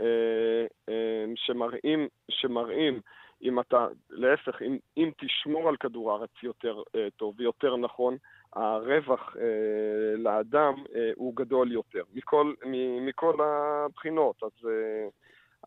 [0.00, 3.00] אה, אה, שמראים, שמראים
[3.42, 8.16] אם אתה, להפך, אם, אם תשמור על כדור הארץ יותר אה, טוב ויותר נכון,
[8.52, 14.42] הרווח אה, לאדם אה, הוא גדול יותר, מכל, מ, מכל הבחינות.
[14.42, 14.68] אז...
[14.68, 15.08] אה,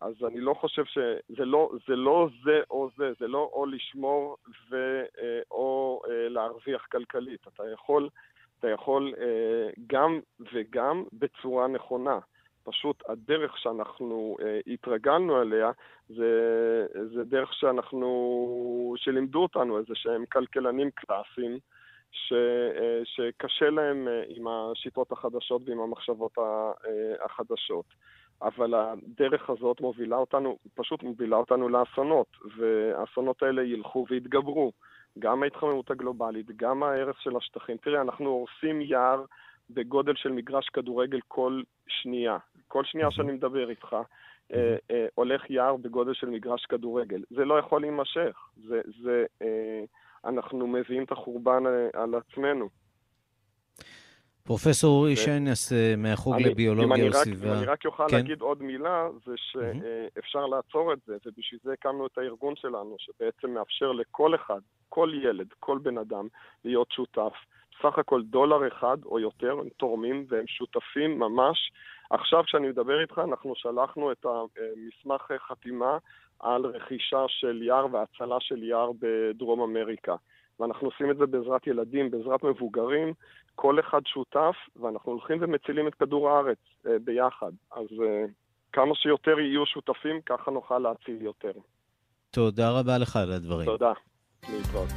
[0.00, 4.36] אז אני לא חושב שזה לא זה, לא זה או זה, זה לא או לשמור
[4.70, 7.40] ו, אה, או אה, להרוויח כלכלית.
[7.54, 8.08] אתה יכול,
[8.58, 10.20] אתה יכול אה, גם
[10.52, 12.18] וגם בצורה נכונה.
[12.64, 15.70] פשוט הדרך שאנחנו התרגלנו אליה
[16.08, 21.58] זה, זה דרך שאנחנו, שלימדו אותנו איזה שהם כלכלנים קלאסיים.
[22.12, 22.32] ש,
[23.04, 26.38] שקשה להם עם השיטות החדשות ועם המחשבות
[27.24, 27.84] החדשות.
[28.42, 34.72] אבל הדרך הזאת מובילה אותנו, פשוט מובילה אותנו לאסונות, והאסונות האלה ילכו ויתגברו.
[35.18, 37.76] גם ההתחממות הגלובלית, גם ההרס של השטחים.
[37.76, 39.24] תראה, אנחנו הורסים יער
[39.70, 42.38] בגודל של מגרש כדורגל כל שנייה.
[42.68, 43.96] כל שנייה שאני מדבר איתך,
[44.52, 47.22] אה, אה, הולך יער בגודל של מגרש כדורגל.
[47.30, 48.48] זה לא יכול להימשך.
[48.56, 49.84] זה, זה, אה,
[50.24, 52.68] אנחנו מביאים את החורבן אה, על עצמנו.
[54.46, 57.52] פרופסור אורי שיינס אה, מהחוג לביולוגיה וסביבה.
[57.52, 58.16] אם אני רק אוכל כן?
[58.16, 63.50] להגיד עוד מילה, זה שאפשר לעצור את זה, ובשביל זה הקמנו את הארגון שלנו, שבעצם
[63.50, 66.28] מאפשר לכל אחד, כל ילד, כל בן אדם,
[66.64, 67.32] להיות שותף.
[67.82, 71.72] סך הכל דולר אחד או יותר, הם תורמים והם שותפים ממש.
[72.10, 75.98] עכשיו, כשאני מדבר איתך, אנחנו שלחנו את המסמך חתימה
[76.40, 80.14] על רכישה של יער והצלה של יער בדרום אמריקה.
[80.60, 83.12] ואנחנו עושים את זה בעזרת ילדים, בעזרת מבוגרים,
[83.54, 87.52] כל אחד שותף, ואנחנו הולכים ומצילים את כדור הארץ אה, ביחד.
[87.72, 88.24] אז אה,
[88.72, 91.52] כמה שיותר יהיו שותפים, ככה נוכל להציל יותר.
[92.30, 93.66] תודה רבה לך על הדברים.
[93.66, 93.92] תודה.
[94.48, 94.88] להתראות.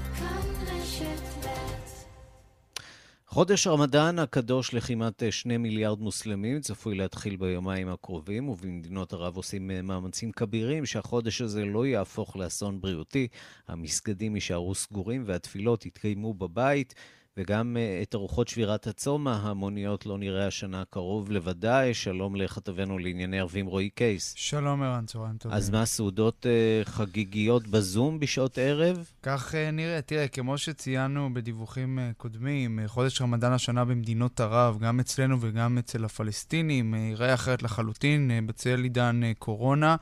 [3.29, 10.31] חודש רמדאן הקדוש לכמעט שני מיליארד מוסלמים צפוי להתחיל ביומיים הקרובים, ובמדינות ערב עושים מאמצים
[10.31, 13.27] כבירים שהחודש הזה לא יהפוך לאסון בריאותי.
[13.67, 16.95] המסגדים יישארו סגורים והתפילות יתקיימו בבית.
[17.37, 21.93] וגם אה, את ארוחות שבירת הצום ההמוניות לא נראה השנה קרוב לוודאי.
[21.93, 24.33] שלום לכתבנו לענייני ערבים רועי קייס.
[24.37, 25.57] שלום ערן, צהריים טובים.
[25.57, 29.11] אז מה, סעודות uh, חגיגיות בזום בשעות ערב?
[29.23, 30.01] כך uh, נראה.
[30.01, 35.77] תראה, כמו שציינו בדיווחים uh, קודמים, uh, חודש רמדאן השנה במדינות ערב, גם אצלנו וגם
[35.77, 39.95] אצל הפלסטינים, uh, ייראה אחרת לחלוטין uh, בצל עידן uh, קורונה.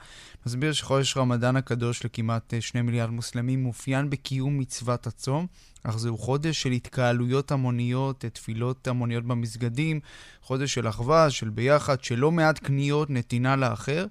[0.45, 5.48] מסביר שחודש רמדאן הקדוש לכמעט uh, שני מיליארד מוסלמים מאופיין בקיום מצוות הצום.
[5.89, 10.00] אך זהו חודש של התקהלויות המוניות, תפילות המוניות במסגדים,
[10.41, 14.06] חודש של אחווה, של ביחד, של לא מעט קניות, נתינה לאחר,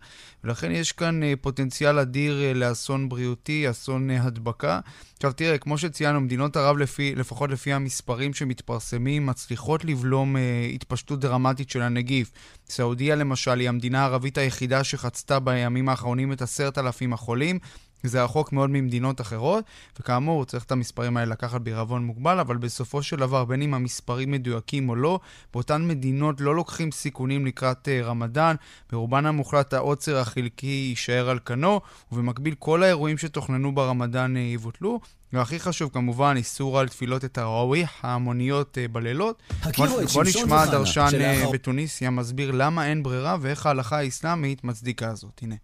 [0.45, 4.81] ולכן יש כאן uh, פוטנציאל אדיר uh, לאסון בריאותי, אסון uh, הדבקה.
[5.17, 10.39] עכשיו תראה, כמו שציינו, מדינות ערב, לפי, לפחות לפי המספרים שמתפרסמים, מצליחות לבלום uh,
[10.75, 12.31] התפשטות דרמטית של הנגיף.
[12.69, 17.59] סעודיה למשל היא המדינה הערבית היחידה שחצתה בימים האחרונים את עשרת אלפים החולים,
[18.03, 19.65] זה רחוק מאוד ממדינות אחרות,
[20.01, 24.31] וכאמור, צריך את המספרים האלה לקחת בעירבון מוגבל, אבל בסופו של דבר, בין אם המספרים
[24.31, 25.21] מדויקים או לא,
[25.53, 28.55] באותן מדינות לא לוקחים סיכונים לקראת uh, רמדאן,
[28.93, 31.81] ברובן המוחלט העוצר החלקי יישאר על כנו,
[32.13, 35.01] ובמקביל כל האירועים שתוכננו ברמדאן uh, יבוטלו.
[35.33, 39.43] והכי חשוב, כמובן, איסור על תפילות את הראוויח ההמוניות uh, בלילות.
[40.15, 41.11] בוא נשמע דרשן
[41.53, 45.41] בתוניסיה מסביר למה אין ברירה ואיך ההלכה האסלאמית מצדיקה זאת.
[45.43, 45.55] הנה.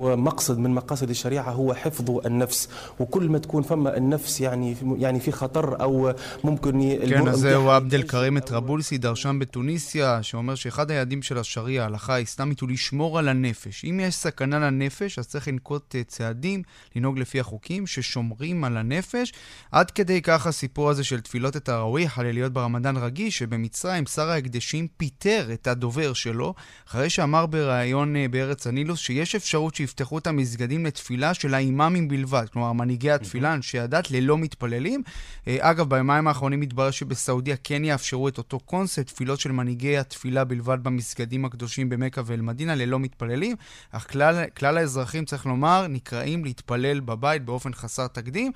[0.00, 2.68] ومقصد من مقاصد الشريعة هو حفظ النفس
[3.00, 6.14] وكل ما تكون فما النفس يعني يعني في خطر أو
[6.44, 11.84] ممكن כן, אז זהו עבד אל כרים טרבולסי, דרשן בתוניסיה, שאומר שאחד היעדים של השריעה,
[11.84, 13.84] ההלכה האסלאמית, הוא לשמור על הנפש.
[13.84, 16.62] אם יש סכנה לנפש, אז צריך לנקוט אה, צעדים,
[16.96, 19.32] לנהוג לפי החוקים ששומרים על הנפש.
[19.72, 24.88] עד כדי כך הסיפור הזה של תפילות את הראוויח, הליליות ברמדאן רגיש, שבמצרים שר ההקדשים
[24.96, 26.54] פיטר את הדובר שלו,
[26.88, 32.45] אחרי שאמר בריאיון אה, בארץ הנילוס שיש אפשרות שיפתחו את המסגדים לתפילה של האימאמים בלבד,
[32.53, 35.03] כלומר מנהיגי התפילה, אנשי הדת, ללא מתפללים.
[35.47, 40.43] אה, אגב, ביומיים האחרונים מתברר שבסעודיה כן יאפשרו את אותו קונספט, תפילות של מנהיגי התפילה
[40.43, 43.55] בלבד במסגדים הקדושים במכה ואל-מדינה, ללא מתפללים.
[43.91, 48.51] אך כלל, כלל האזרחים, צריך לומר, נקראים להתפלל בבית באופן חסר תקדים.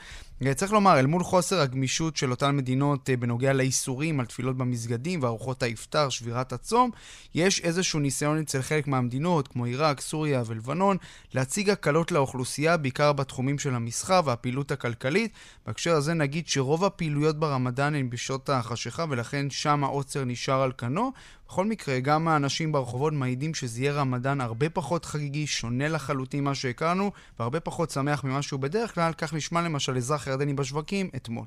[0.45, 4.57] אה, צריך לומר, אל מול חוסר הגמישות של אותן מדינות אה, בנוגע לאיסורים על תפילות
[4.57, 6.89] במסגדים וארוחות האפטר, שבירת הצום,
[7.35, 10.97] יש איזשהו ניסיון אצל חלק מהמדינות, כמו עיראק, סוריה ולבנון,
[11.33, 15.31] להציג הקלות לאוכלוסייה, בעיקר בתחומים של המסחר והפעילות הכלכלית.
[15.65, 21.11] בהקשר הזה נגיד שרוב הפעילויות ברמדאן הן בשעות החשיכה, ולכן שם העוצר נשאר על כנו.
[21.47, 26.55] בכל מקרה, גם האנשים ברחובות מעידים שזה יהיה רמדאן הרבה פחות חגיגי, שונה לחלוטין ממה
[26.55, 29.13] שהכרנו, והרבה פחות שמח ממה שהוא בדרך כלל.
[29.17, 31.45] כך נשמע למשל אזרח ירדני בשווקים אתמול.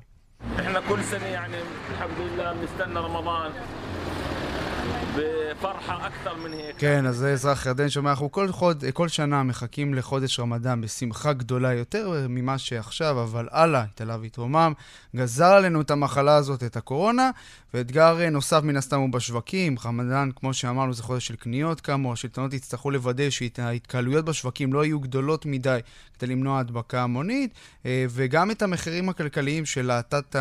[6.77, 11.33] כן, אז זה אזרח ירדן שאומר, אנחנו כל, חוד, כל שנה מחכים לחודש רמדאן בשמחה
[11.33, 14.73] גדולה יותר ממה שעכשיו, אבל אללה, התעלה והתרומם,
[15.15, 17.29] גזר עלינו את המחלה הזאת, את הקורונה,
[17.73, 19.75] ואתגר נוסף מן הסתם הוא בשווקים.
[19.85, 24.99] רמדאן, כמו שאמרנו, זה חודש של קניות כאמור, השלטונות יצטרכו לוודא שההתקהלויות בשווקים לא יהיו
[24.99, 25.79] גדולות מדי
[26.19, 27.53] כדי למנוע הדבקה המונית,
[27.85, 30.35] אה, וגם את המחירים הכלכליים של האטת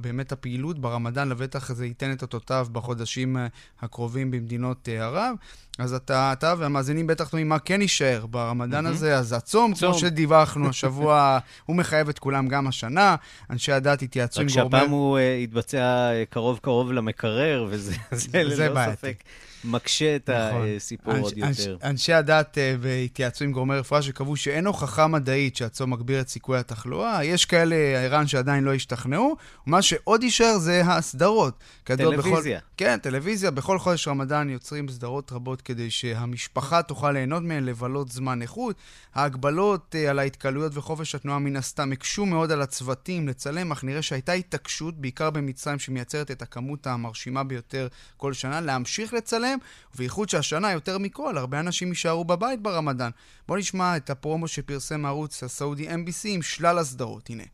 [0.00, 3.46] באמת הפעילות ברמדאן, לבטח זה ייתן את אותותיו בחודשים אה,
[3.80, 5.36] הקרובים במדינות אה, ערב.
[5.78, 8.90] אז אתה, אתה והמאזינים בטח תמיד מה כן יישאר ברמדאן mm-hmm.
[8.90, 9.90] הזה, אז הצום, צום.
[9.90, 13.16] כמו שדיווחנו השבוע, הוא מחייב את כולם גם השנה.
[13.50, 14.62] אנשי הדת התייעצו עם גורמי...
[14.62, 17.94] רק שהפעם הוא uh, התבצע קרוב קרוב למקרר, וזה
[18.34, 19.16] ללא ספק.
[19.64, 20.66] מקשה את נכון.
[20.76, 21.88] הסיפור אנש, עוד אנש, יותר.
[21.88, 26.58] אנשי הדת uh, והתייעצו עם גורמי רפואה שקבעו שאין הוכחה מדעית שהצום מגביר את סיכוי
[26.58, 27.24] התחלואה.
[27.24, 29.36] יש כאלה, ערן, שעדיין לא השתכנעו.
[29.66, 31.58] מה שעוד יישאר זה הסדרות.
[31.84, 32.58] טלוויזיה.
[32.58, 33.50] בכל, כן, טלוויזיה.
[33.50, 38.76] בכל חודש רמדאן יוצרים סדרות רבות כדי שהמשפחה תוכל ליהנות מהן, לבלות זמן איכות.
[39.14, 44.02] ההגבלות uh, על ההתקהלויות וחופש התנועה מן הסתם הקשו מאוד על הצוותים לצלם, אך נראה
[44.02, 49.53] שהייתה התעקשות, בעיקר במצרים, שמייצרת את הכמות המרשימה ביותר כל שנה, להמשיך לצלם.
[49.54, 53.10] שלהם, ובייחוד שהשנה, יותר מכל, הרבה אנשים יישארו בבית ברמדאן.
[53.48, 57.30] בואו נשמע את הפרומו שפרסם הערוץ הסעודי MBC עם שלל הסדרות.
[57.30, 57.44] הנה.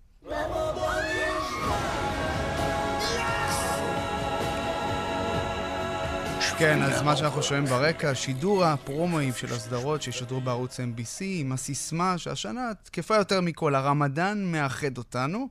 [6.58, 12.18] כן, אז מה שאנחנו שומעים ברקע, שידור הפרומואים של הסדרות שישודרו בערוץ MBC עם הסיסמה
[12.18, 15.48] שהשנה תקפה יותר מכל, הרמדאן מאחד אותנו.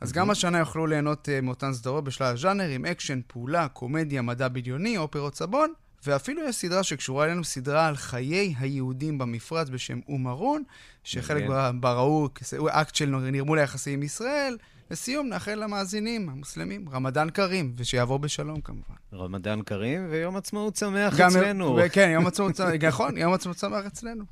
[0.00, 4.96] אז גם השנה יוכלו ליהנות אה, מאותן סדרות בשלל הז'אנרים, אקשן, פעולה, קומדיה, מדע בדיוני,
[4.96, 5.72] אופרות סבון,
[6.06, 10.62] ואפילו יש סדרה שקשורה אלינו, סדרה על חיי היהודים במפרץ בשם אום הארון,
[11.04, 11.44] שחלק
[11.80, 12.28] בה ראו
[12.68, 14.56] אקט של נרמול היחסים עם ישראל.
[14.90, 18.94] לסיום, נאחל למאזינים המוסלמים רמדאן כרים, ושיעבור בשלום כמובן.
[19.12, 21.78] רמדאן כרים ויום עצמאות שמח אצלנו.
[21.92, 24.24] כן, יום עצמאות שמח, נכון, יום עצמאות שמח אצלנו.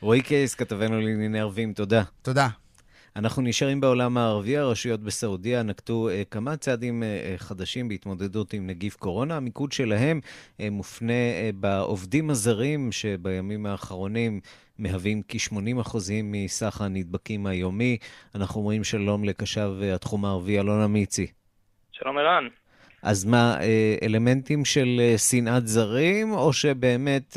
[0.00, 2.02] רועי קייס, כתבנו לענייני ערבים, תודה.
[2.22, 2.48] תודה.
[3.16, 8.96] אנחנו נשארים בעולם הערבי, הרשויות בסעודיה נקטו uh, כמה צעדים uh, חדשים בהתמודדות עם נגיף
[8.96, 9.36] קורונה.
[9.36, 10.20] המיקוד שלהם
[10.70, 11.12] מופנה
[11.54, 14.40] בעובדים הזרים, שבימים האחרונים
[14.78, 17.96] מהווים כ-80% מסך הנדבקים היומי.
[18.34, 21.26] אנחנו אומרים שלום לקשב התחום הערבי, אלון אמיצי.
[21.92, 22.48] שלום ערן.
[23.02, 23.56] אז מה,
[24.02, 27.36] אלמנטים של שנאת זרים, או שבאמת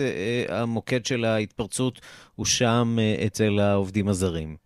[0.50, 2.02] המוקד של ההתפרצות
[2.36, 4.65] הוא שם אצל העובדים הזרים?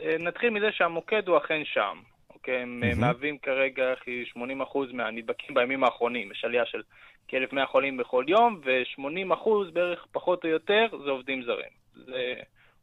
[0.00, 1.98] אה, נתחיל מזה שהמוקד הוא אכן שם.
[2.30, 2.62] אוקיי?
[2.62, 3.00] הם mm-hmm.
[3.00, 6.32] מהווים כרגע כ-80% מהנדבקים בימים האחרונים.
[6.32, 6.82] יש עלייה של
[7.28, 11.72] כ-1,100 חולים בכל יום, ו-80% בערך פחות או יותר זה עובדים זרים.
[11.94, 12.34] זה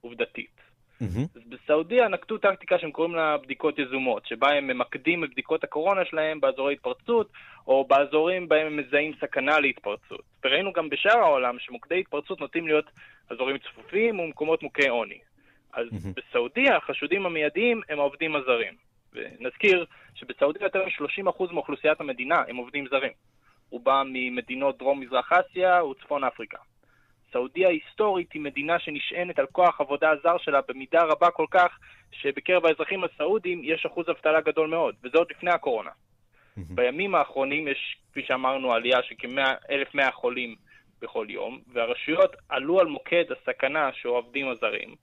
[0.01, 0.59] עובדתית.
[1.01, 1.35] Mm-hmm.
[1.35, 6.05] אז בסעודיה נקטו טקטיקה שהם קוראים לה בדיקות יזומות, שבה הם ממקדים את בדיקות הקורונה
[6.05, 7.29] שלהם באזורי התפרצות,
[7.67, 10.21] או באזורים בהם הם מזהים סכנה להתפרצות.
[10.45, 12.85] וראינו גם בשאר העולם שמוקדי התפרצות נוטים להיות
[13.29, 15.19] אזורים צפופים ומקומות מוכי עוני.
[15.73, 18.73] אז בסעודיה החשודים המיידיים הם העובדים הזרים.
[19.13, 23.11] ונזכיר שבסעודיה יותר מ-30% מאוכלוסיית המדינה הם עובדים זרים.
[23.69, 26.57] רובם ממדינות דרום-מזרח אסיה וצפון אפריקה.
[27.31, 31.79] סעודיה היסטורית היא מדינה שנשענת על כוח עבודה הזר שלה במידה רבה כל כך,
[32.11, 35.89] שבקרב האזרחים הסעודים יש אחוז אבטלה גדול מאוד, וזה עוד לפני הקורונה.
[36.69, 40.55] בימים האחרונים יש, כפי שאמרנו, עלייה של כ-1,100 חולים
[41.01, 44.95] בכל יום, והרשויות עלו על מוקד הסכנה שהעובדים הזרים,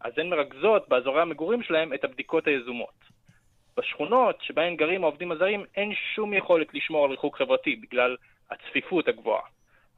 [0.00, 3.16] אז הן מרכזות באזורי המגורים שלהם את הבדיקות היזומות.
[3.76, 8.16] בשכונות שבהן גרים העובדים הזרים אין שום יכולת לשמור על ריחוק חברתי בגלל
[8.50, 9.42] הצפיפות הגבוהה.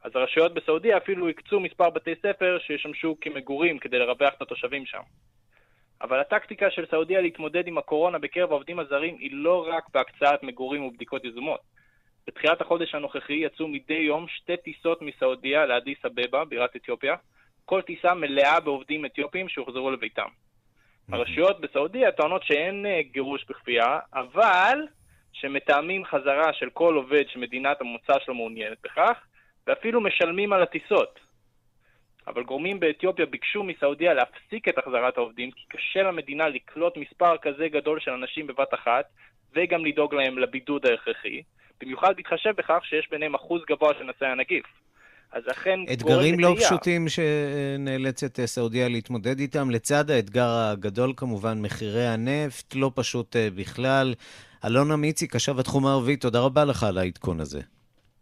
[0.03, 5.01] אז הרשויות בסעודיה אפילו הקצו מספר בתי ספר שישמשו כמגורים כדי לרווח את התושבים שם.
[6.01, 10.85] אבל הטקטיקה של סעודיה להתמודד עם הקורונה בקרב העובדים הזרים היא לא רק בהקצאת מגורים
[10.85, 11.59] ובדיקות יזומות.
[12.27, 17.15] בתחילת החודש הנוכחי יצאו מדי יום שתי טיסות מסעודיה לאדיס אבבה, בירת אתיופיה,
[17.69, 20.27] כל טיסה מלאה בעובדים אתיופים שהוחזרו לביתם.
[21.11, 24.79] הרשויות בסעודיה טוענות שאין אה, גירוש בכפייה, אבל
[25.33, 29.17] שמתאמים חזרה של כל עובד שמדינת המוצא שלו מעוניינת בכך,
[29.67, 31.19] ואפילו משלמים על הטיסות.
[32.27, 37.67] אבל גורמים באתיופיה ביקשו מסעודיה להפסיק את החזרת העובדים, כי קשה למדינה לקלוט מספר כזה
[37.67, 39.05] גדול של אנשים בבת אחת,
[39.53, 41.41] וגם לדאוג להם לבידוד ההכרחי,
[41.81, 44.65] במיוחד בהתחשב בכך שיש ביניהם אחוז גבוה של נשאי הנגיף.
[45.31, 45.79] אז אכן...
[45.93, 53.35] אתגרים לא פשוטים שנאלצת סעודיה להתמודד איתם, לצד האתגר הגדול כמובן, מחירי הנפט, לא פשוט
[53.35, 54.13] אה, בכלל.
[54.65, 57.61] אלונה מיציק, קשב התחום הערבי, תודה רבה לך על העדכון הזה.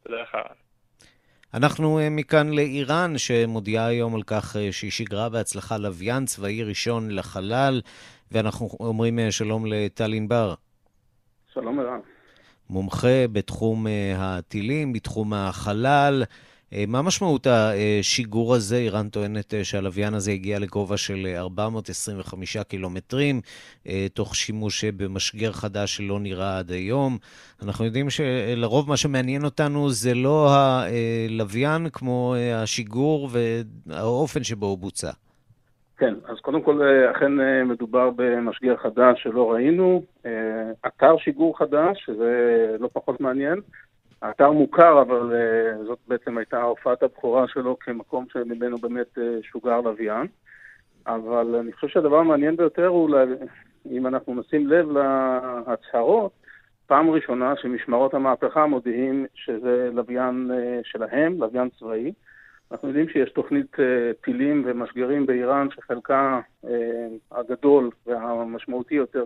[0.03, 0.37] תודה לך.
[1.53, 7.11] אנחנו אה, מכאן לאיראן, שמודיעה היום על כך אה, שהיא שיגרה בהצלחה לוויין צבאי ראשון
[7.11, 7.81] לחלל,
[8.31, 10.53] ואנחנו אומרים שלום לטל ענבר.
[11.53, 11.99] שלום ערן.
[12.69, 16.23] מומחה בתחום הטילים, בתחום החלל.
[16.73, 18.75] אה, מה משמעות השיגור הזה?
[18.75, 23.41] איראן טוענת אה, שהלוויין הזה הגיע לגובה של 425 קילומטרים,
[23.87, 27.17] אה, תוך שימוש במשגר חדש שלא נראה עד היום.
[27.63, 35.11] אנחנו יודעים שלרוב מה שמעניין אותנו זה לא הלוויין כמו השיגור והאופן שבו הוא בוצע.
[35.97, 37.31] כן, אז קודם כל אכן
[37.65, 40.03] מדובר במשגר חדש שלא ראינו,
[40.87, 43.61] אתר שיגור חדש, שזה לא פחות מעניין.
[44.21, 49.81] האתר מוכר, אבל uh, זאת בעצם הייתה הופעת הבכורה שלו כמקום שממנו באמת uh, שוגר
[49.81, 50.27] לוויין.
[51.07, 53.09] אבל אני חושב שהדבר המעניין ביותר הוא,
[53.91, 56.31] אם אנחנו נשים לב להצהרות,
[56.87, 62.11] פעם ראשונה שמשמרות המהפכה מודיעים שזה לוויין uh, שלהם, לוויין צבאי.
[62.71, 63.75] אנחנו יודעים שיש תוכנית
[64.23, 66.39] טילים ומשגרים באיראן שחלקה
[67.31, 69.23] הגדול והמשמעותי יותר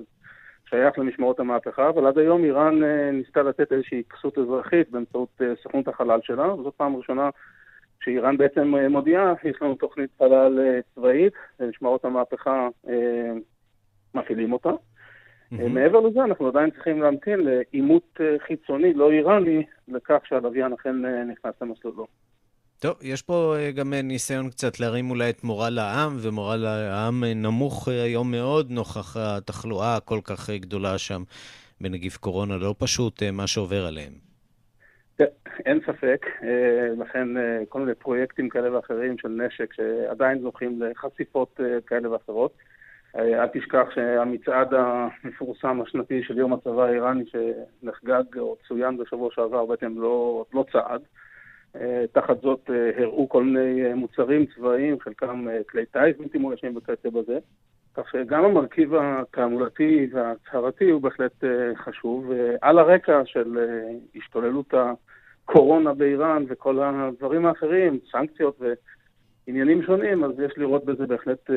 [0.71, 5.47] שייך למשמרות המהפכה, אבל עד היום איראן אה, ניסתה לתת איזושהי כסות אזרחית באמצעות אה,
[5.63, 7.29] סוכנות החלל שלה, וזאת פעם ראשונה
[8.03, 12.67] שאיראן בעצם אה, מודיעה, יש לנו תוכנית חלל צבאית, משמרות המהפכה
[14.15, 14.69] מפעילים אותה.
[14.69, 15.67] Mm-hmm.
[15.69, 20.95] מעבר לזה, אנחנו עדיין צריכים להמתין לעימות חיצוני, לא איראני, לכך שהלוויין אכן
[21.25, 22.07] נכנס למסלולו.
[22.81, 27.23] טוב, יש פה אה, גם אה, ניסיון קצת להרים אולי את מורל העם, ומורל העם
[27.23, 31.23] אה, נמוך היום מאוד נוכח התחלואה הכל כך גדולה שם
[31.81, 32.57] בנגיף קורונה.
[32.57, 34.13] לא פשוט מה שעובר עליהם.
[35.65, 36.25] אין ספק,
[36.97, 37.27] לכן
[37.69, 42.53] כל מיני פרויקטים כאלה ואחרים של נשק שעדיין זוכים לחשיפות כאלה ואחרות.
[43.15, 49.93] אל תשכח שהמצעד המפורסם השנתי של יום הצבא האיראני שנחגג או צוין בשבוע שעבר בעצם
[49.97, 51.01] לא, לא צעד.
[51.75, 56.77] אה, תחת זאת אה, הראו כל מיני אה, מוצרים צבאיים, חלקם כלי טיס בלתי מולשים
[56.77, 57.39] וכיוצא בזה.
[57.93, 61.43] כך שגם המרכיב התעמולתי וההצהרתי הוא בהחלט
[61.75, 62.31] חשוב.
[62.61, 63.57] על הרקע של
[64.15, 68.61] השתוללות הקורונה באיראן וכל הדברים האחרים, סנקציות
[69.47, 71.49] ועניינים שונים, אז יש לראות בזה בהחלט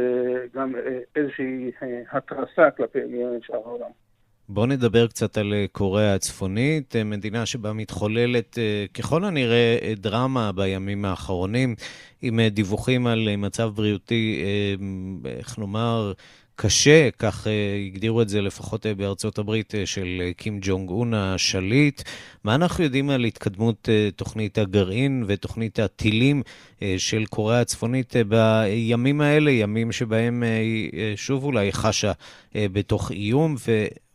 [0.54, 0.74] גם
[1.16, 1.70] איזושהי
[2.12, 2.98] התרסה כלפי
[3.40, 3.90] שאר העולם.
[4.48, 10.52] בואו נדבר קצת על אה, קוריאה הצפונית, אה, מדינה שבה מתחוללת אה, ככל הנראה דרמה
[10.52, 11.74] בימים האחרונים,
[12.22, 14.42] עם דיווחים על מצב בריאותי,
[15.24, 16.12] איך נאמר,
[16.56, 17.46] קשה, כך
[17.86, 22.02] הגדירו את זה לפחות בארצות הברית, של קים ג'ונג און השליט.
[22.44, 26.42] מה אנחנו יודעים על התקדמות תוכנית הגרעין ותוכנית הטילים
[26.96, 30.42] של קוריאה הצפונית בימים האלה, ימים שבהם
[31.16, 32.12] שוב אולי חשה
[32.54, 33.56] בתוך איום,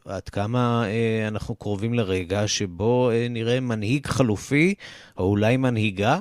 [0.10, 4.74] עד כמה אה, אנחנו קרובים לרגע שבו אה, נראה מנהיג חלופי,
[5.18, 6.16] או אולי מנהיגה?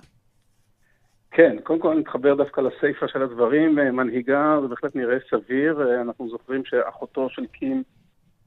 [1.31, 3.79] כן, קודם כל אני מתחבר דווקא לסיפה של הדברים.
[3.79, 5.83] אה, מנהיגה זה בהחלט נראה סביר.
[5.83, 7.83] אה, אנחנו זוכרים שאחותו של קים,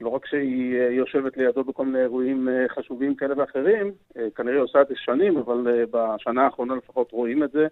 [0.02, 3.92] לא רק שהיא אה, יושבת לידו בכל מיני אירועים חשובים כאלה ואחרים,
[4.36, 7.68] כנראה עושה את זה שנים, אבל בשנה האחרונה לפחות רואים את זה.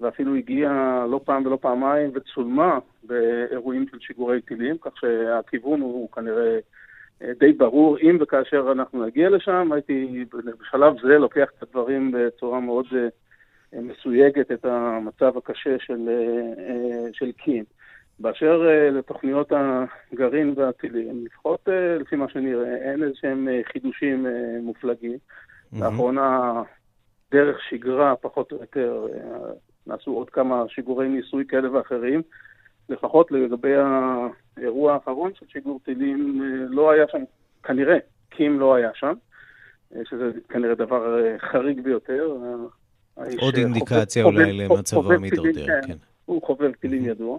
[0.00, 6.54] ואפילו הגיעה לא פעם ולא פעמיים וצולמה באירועים של שיגורי טילים, כך שהכיוון הוא כנראה
[6.54, 6.58] אה,
[7.38, 7.98] די ברור.
[7.98, 10.24] אם וכאשר אנחנו נגיע לשם, הייתי
[10.60, 17.32] בשלב זה לוקח את הדברים בצורה מאוד אה, מסויגת, את המצב הקשה של, אה, של
[17.32, 17.64] קים.
[18.18, 18.62] באשר
[18.92, 21.68] לתוכניות הגרעין והטילים, לפחות
[22.00, 24.26] לפי מה שנראה, אין איזה שהם חידושים
[24.62, 25.12] מופלגים.
[25.12, 25.80] Mm-hmm.
[25.80, 26.52] לאחרונה,
[27.30, 29.06] דרך שגרה, פחות או יותר,
[29.86, 32.22] נעשו עוד כמה שיגורי ניסוי כאלה ואחרים.
[32.88, 37.22] לפחות לגבי האירוע האחרון של שיגור טילים, אה, לא היה שם,
[37.62, 37.96] כנראה,
[38.30, 39.12] קים לא היה שם,
[39.96, 42.36] אה, שזה כנראה דבר אה, חריג ביותר.
[43.40, 45.80] עוד אינדיקציה אולי למצבו המידרדר, כן.
[45.86, 45.96] כן.
[46.24, 47.38] הוא חובב טילים ידוע.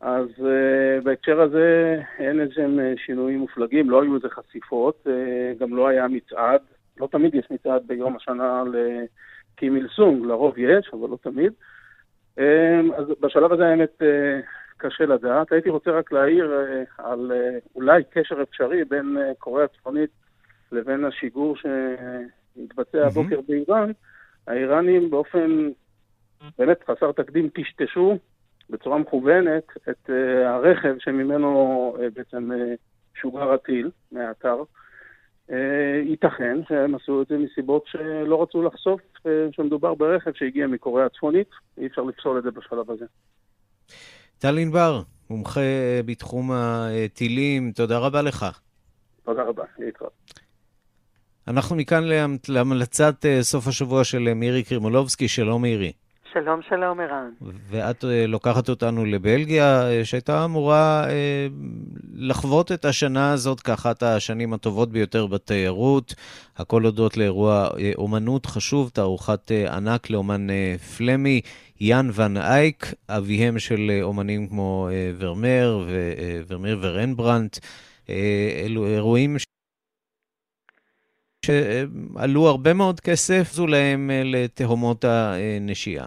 [0.00, 5.88] אז uh, בהקשר הזה אין איזה שינויים מופלגים, לא היו איזה חשיפות, uh, גם לא
[5.88, 6.60] היה מצעד,
[7.00, 11.52] לא תמיד יש מצעד ביום השנה לקים איל סונג, לרוב יש, אבל לא תמיד.
[12.96, 14.40] אז בשלב הזה האמת אה,
[14.78, 15.52] קשה לדעת.
[15.52, 20.10] הייתי רוצה רק להעיר אה, על אה, אולי קשר אפשרי בין קוריאה הצפונית
[20.72, 23.90] לבין השיגור שהתבצע הבוקר באיראן.
[24.46, 25.68] האיראנים באופן
[26.58, 28.18] באמת חסר תקדים טשטשו
[28.70, 30.10] בצורה מכוונת את
[30.44, 32.50] הרכב שממנו בעצם
[33.14, 34.62] שוגר הטיל מהאתר.
[35.50, 41.06] אה, ייתכן שהם עשו את זה מסיבות שלא רצו לחשוף אה, שמדובר ברכב שהגיע מקוריאה
[41.06, 41.48] הצפונית,
[41.78, 43.04] אי אפשר לפסול את זה בשלב הזה.
[44.38, 45.60] טל ענבר, מומחה
[46.06, 48.46] בתחום הטילים, תודה רבה לך.
[49.24, 50.12] תודה רבה, להתראות.
[51.48, 52.04] אנחנו מכאן
[52.48, 55.92] להמלצת אה, סוף השבוע של מירי קרימולובסקי, שלום מירי.
[56.32, 57.30] שלום, שלום, ערן.
[57.40, 61.46] ואת אה, לוקחת אותנו לבלגיה, אה, שהייתה אמורה אה,
[62.14, 66.14] לחוות את השנה הזאת כאחת השנים הטובות ביותר בתיירות.
[66.56, 70.46] הכל הודות לאירוע אומנות חשוב, תערוכת ענק לאומן
[70.96, 71.40] פלמי,
[71.80, 75.84] יאן ון אייק, אביהם של אומנים כמו ורמר,
[76.48, 77.58] ורמר ורנברנט.
[78.64, 79.36] אלו אירועים
[81.46, 86.04] שעלו הרבה מאוד כסף, זו להם לתהומות הנשייה.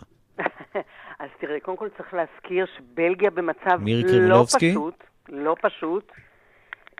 [1.61, 3.79] קודם כל צריך להזכיר שבלגיה במצב
[4.11, 6.11] לא פשוט, לא פשוט.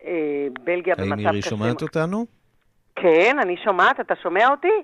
[0.06, 1.28] אה, בלגיה במצב קשה.
[1.28, 2.26] האם מירי שומעת אותנו?
[2.96, 4.82] כן, אני שומעת, אתה שומע אותי?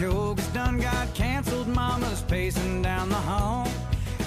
[0.00, 3.68] Yoga's done got canceled, mama's pacing down the hall.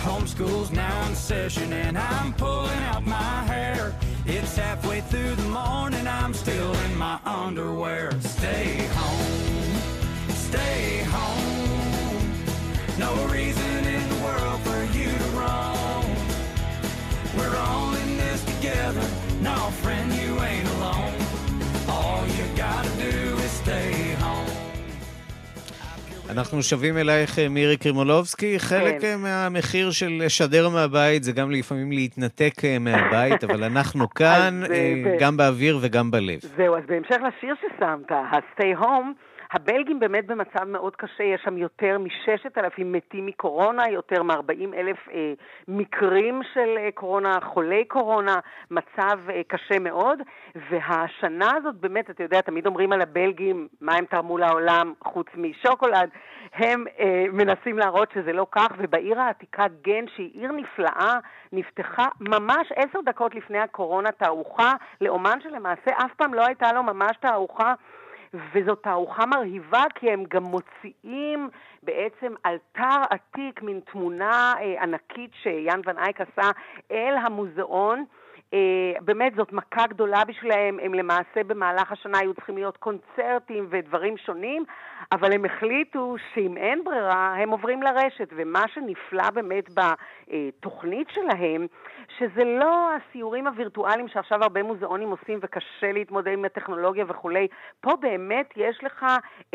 [0.05, 3.91] Homeschool's now in session and I'm pulling out my hair.
[4.27, 8.11] It's halfway through the morning, I'm still in my underwear.
[8.21, 9.81] Stay home,
[10.29, 12.43] stay home.
[12.99, 16.05] No reason in the world for you to roam.
[17.35, 19.07] We're all in this together.
[19.41, 19.71] No,
[26.37, 28.59] אנחנו שבים אלייך, מירי קרימולובסקי.
[28.59, 29.15] חלק כן.
[29.19, 35.37] מהמחיר של לשדר מהבית זה גם לפעמים להתנתק אה, מהבית, אבל אנחנו כאן, אה, גם
[35.37, 36.39] באוויר וגם בלב.
[36.57, 39.07] זהו, אז בהמשך לשיר ששמת, ה-Stay Home,
[39.53, 45.33] הבלגים באמת במצב מאוד קשה, יש שם יותר מ-6,000 מתים מקורונה, יותר מ-40 אלף אה,
[45.67, 48.35] מקרים של אה, קורונה, חולי קורונה,
[48.71, 50.19] מצב אה, קשה מאוד.
[50.69, 56.09] והשנה הזאת באמת, אתה יודע, תמיד אומרים על הבלגים מה הם תרמו לעולם חוץ משוקולד.
[56.53, 61.13] הם אה, מנסים להראות שזה לא כך, ובעיר העתיקה גן, שהיא עיר נפלאה,
[61.51, 67.17] נפתחה ממש עשר דקות לפני הקורונה תערוכה לאומן שלמעשה אף פעם לא הייתה לו ממש
[67.17, 67.73] תערוכה.
[68.33, 71.49] וזאת תערוכה מרהיבה כי הם גם מוציאים
[71.83, 76.51] בעצם אלתר עתיק, מין תמונה אה, ענקית שיאן ון אייק עשה
[76.91, 78.05] אל המוזיאון.
[78.53, 78.55] Uh,
[79.01, 84.65] באמת זאת מכה גדולה בשבילם, הם למעשה במהלך השנה היו צריכים להיות קונצרטים ודברים שונים,
[85.13, 91.67] אבל הם החליטו שאם אין ברירה, הם עוברים לרשת, ומה שנפלא באמת בתוכנית שלהם,
[92.17, 97.47] שזה לא הסיורים הווירטואליים שעכשיו הרבה מוזיאונים עושים וקשה להתמודד עם הטכנולוגיה וכולי,
[97.81, 99.05] פה באמת יש לך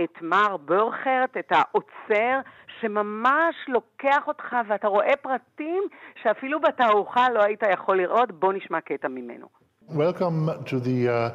[0.05, 2.41] את מר בורכרט, את האוצר,
[2.81, 5.83] שממש לוקח אותך ואתה רואה פרטים
[6.23, 9.47] שאפילו בתערוכה לא היית יכול לראות, בוא נשמע קטע ממנו.
[9.89, 11.31] Welcome to the uh,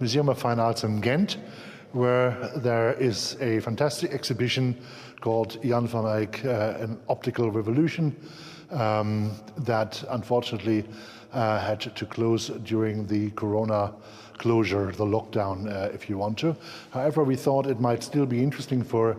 [0.00, 1.36] Museum of Fine Arts in Ghent.
[1.91, 4.75] where there is a fantastic exhibition
[5.21, 8.15] called Jan van Eyck, uh, An Optical Revolution,
[8.71, 10.85] um, that unfortunately
[11.33, 13.93] uh, had to close during the corona
[14.37, 16.55] closure, the lockdown, uh, if you want to.
[16.91, 19.17] However, we thought it might still be interesting for,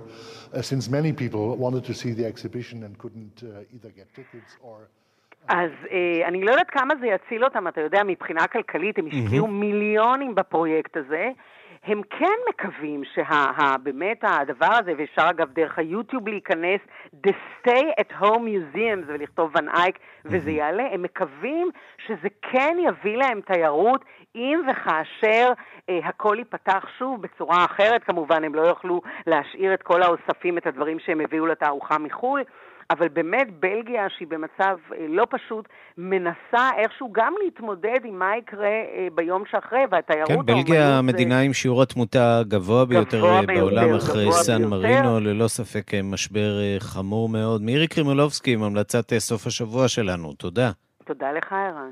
[0.55, 4.57] uh, since many people wanted to see the exhibition and couldn't uh, either get tickets
[4.63, 4.89] or.
[5.49, 9.47] אז אה, אני לא יודעת כמה זה יציל אותם, אתה יודע, מבחינה כלכלית, הם השקיעו
[9.47, 11.31] מיליונים בפרויקט הזה.
[11.86, 16.80] הם כן מקווים שבאמת הדבר הזה, ואפשר אגב דרך היוטיוב להיכנס,
[17.28, 21.70] The Stay at Home Museums ולכתוב ון אייק, וזה יעלה, הם מקווים
[22.08, 24.06] שזה כן יביא להם תיירות
[24.36, 25.52] אם וכאשר
[25.90, 30.68] אה, הכל ייפתח שוב בצורה אחרת, כמובן הם לא יוכלו להשאיר את כל האוספים, את
[30.68, 32.44] הדברים שהם הביאו לתערוכה מחו"ל.
[32.90, 35.68] אבל באמת בלגיה, שהיא במצב אה, לא פשוט,
[35.98, 40.30] מנסה איכשהו גם להתמודד עם מה יקרה אה, ביום שאחרי, והתיירות...
[40.30, 44.70] כן, בלגיה המדינה עם שיעור התמותה הגבוה ביותר גבוה בעולם, ביותר, אחרי סן ביותר.
[44.70, 47.62] מרינו, ללא ספק משבר אה, חמור מאוד.
[47.62, 50.72] מירי קרימולובסקי עם המלצת אה, סוף השבוע שלנו, תודה.
[51.06, 51.92] תודה לך, ערן.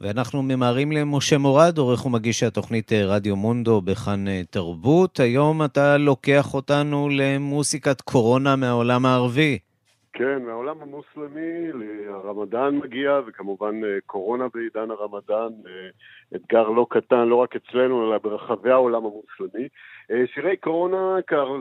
[0.00, 5.20] ואנחנו ממהרים למשה מורד, עורך ומגיש התוכנית אה, רדיו מונדו בכאן אה, תרבות.
[5.20, 9.58] היום אתה לוקח אותנו למוסיקת קורונה מהעולם הערבי.
[10.16, 11.68] כן, מהעולם המוסלמי,
[12.08, 15.88] הרמדאן מגיע, וכמובן אה, קורונה בעידן הרמדאן, אה,
[16.36, 19.68] אתגר לא קטן, לא רק אצלנו, אלא ברחבי העולם המוסלמי.
[20.10, 21.16] אה, שירי קורונה,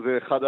[0.05, 0.39] זה אחד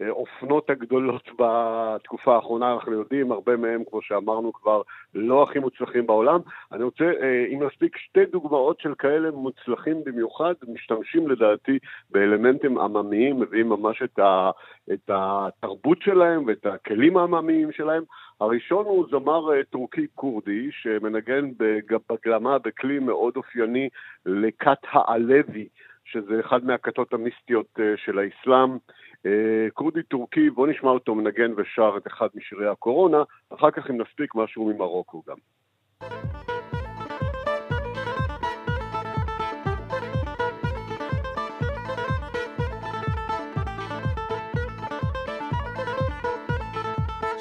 [0.00, 4.82] האופנות הגדולות בתקופה האחרונה, אנחנו יודעים, הרבה מהם, כמו שאמרנו כבר,
[5.14, 6.40] לא הכי מוצלחים בעולם.
[6.72, 11.78] אני רוצה, אה, אם נספיק, שתי דוגמאות של כאלה מוצלחים במיוחד, משתמשים לדעתי
[12.10, 14.50] באלמנטים עממיים, מביאים ממש את, ה,
[14.92, 18.02] את התרבות שלהם ואת הכלים העממיים שלהם.
[18.40, 23.88] הראשון הוא זמר אה, טורקי כורדי שמנגן בג- בגלמה בכלי מאוד אופייני
[24.26, 25.68] לכת העלוי,
[26.05, 28.77] שזה אחד מהכתות המיסטיות אה, של האסלאם.
[29.25, 34.01] אה, כורדי טורקי, בוא נשמע אותו מנגן ושר את אחד משירי הקורונה, אחר כך אם
[34.01, 35.37] נספיק משהו ממרוקו גם.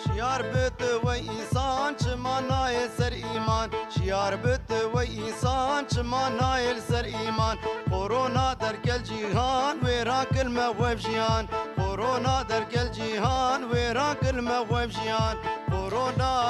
[0.04, 3.68] شیار بت و انسان چما نایل سر ایمان
[4.03, 7.57] Ciyar bıtı ve insan çıma nail ser iman
[7.89, 11.45] Korona der gel cihan ve rakıl mevvev cihan
[11.75, 15.37] Korona der gel cihan ve rakıl mevvev cihan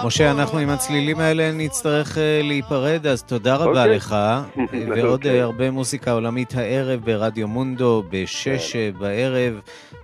[0.06, 3.88] משה, אנחנו עם הצלילים האלה נצטרך להיפרד, אז תודה רבה okay.
[3.88, 4.16] לך.
[4.96, 5.30] ועוד okay.
[5.42, 9.54] הרבה מוזיקה עולמית הערב ברדיו מונדו, בשש בערב.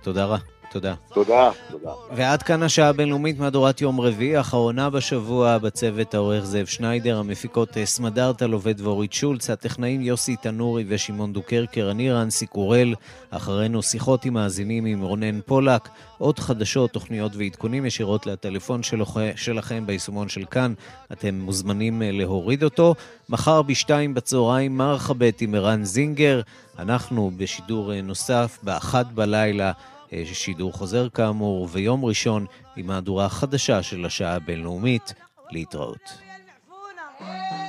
[0.02, 0.59] תודה רבה.
[0.70, 0.94] תודה.
[1.14, 1.90] תודה, תודה.
[2.12, 7.86] ועד כאן השעה הבינלאומית מהדורת יום רביעי, האחרונה בשבוע בצוות העורך זאב שניידר, המפיקות אה,
[7.86, 12.94] סמדר טלובד ואורית שולץ, הטכנאים יוסי תנורי ושמעון דוקרקר, אני רנסי קורל,
[13.30, 19.86] אחרינו שיחות עם מאזינים עם רונן פולק, עוד חדשות, תוכניות ועדכונים ישירות לטלפון שלכ- שלכם
[19.86, 20.72] ביישומון של כאן,
[21.12, 22.94] אתם מוזמנים אה, להוריד אותו.
[23.28, 26.40] מחר בשתיים בצהריים מרחבת עם ערן זינגר,
[26.78, 29.72] אנחנו בשידור אה, נוסף באחת בלילה.
[30.12, 32.46] אה, שידור חוזר כאמור, ויום ראשון
[32.76, 35.14] עם מהדורה חדשה של השעה הבינלאומית.
[35.52, 36.20] להתראות.
[37.20, 37.59] Yeah.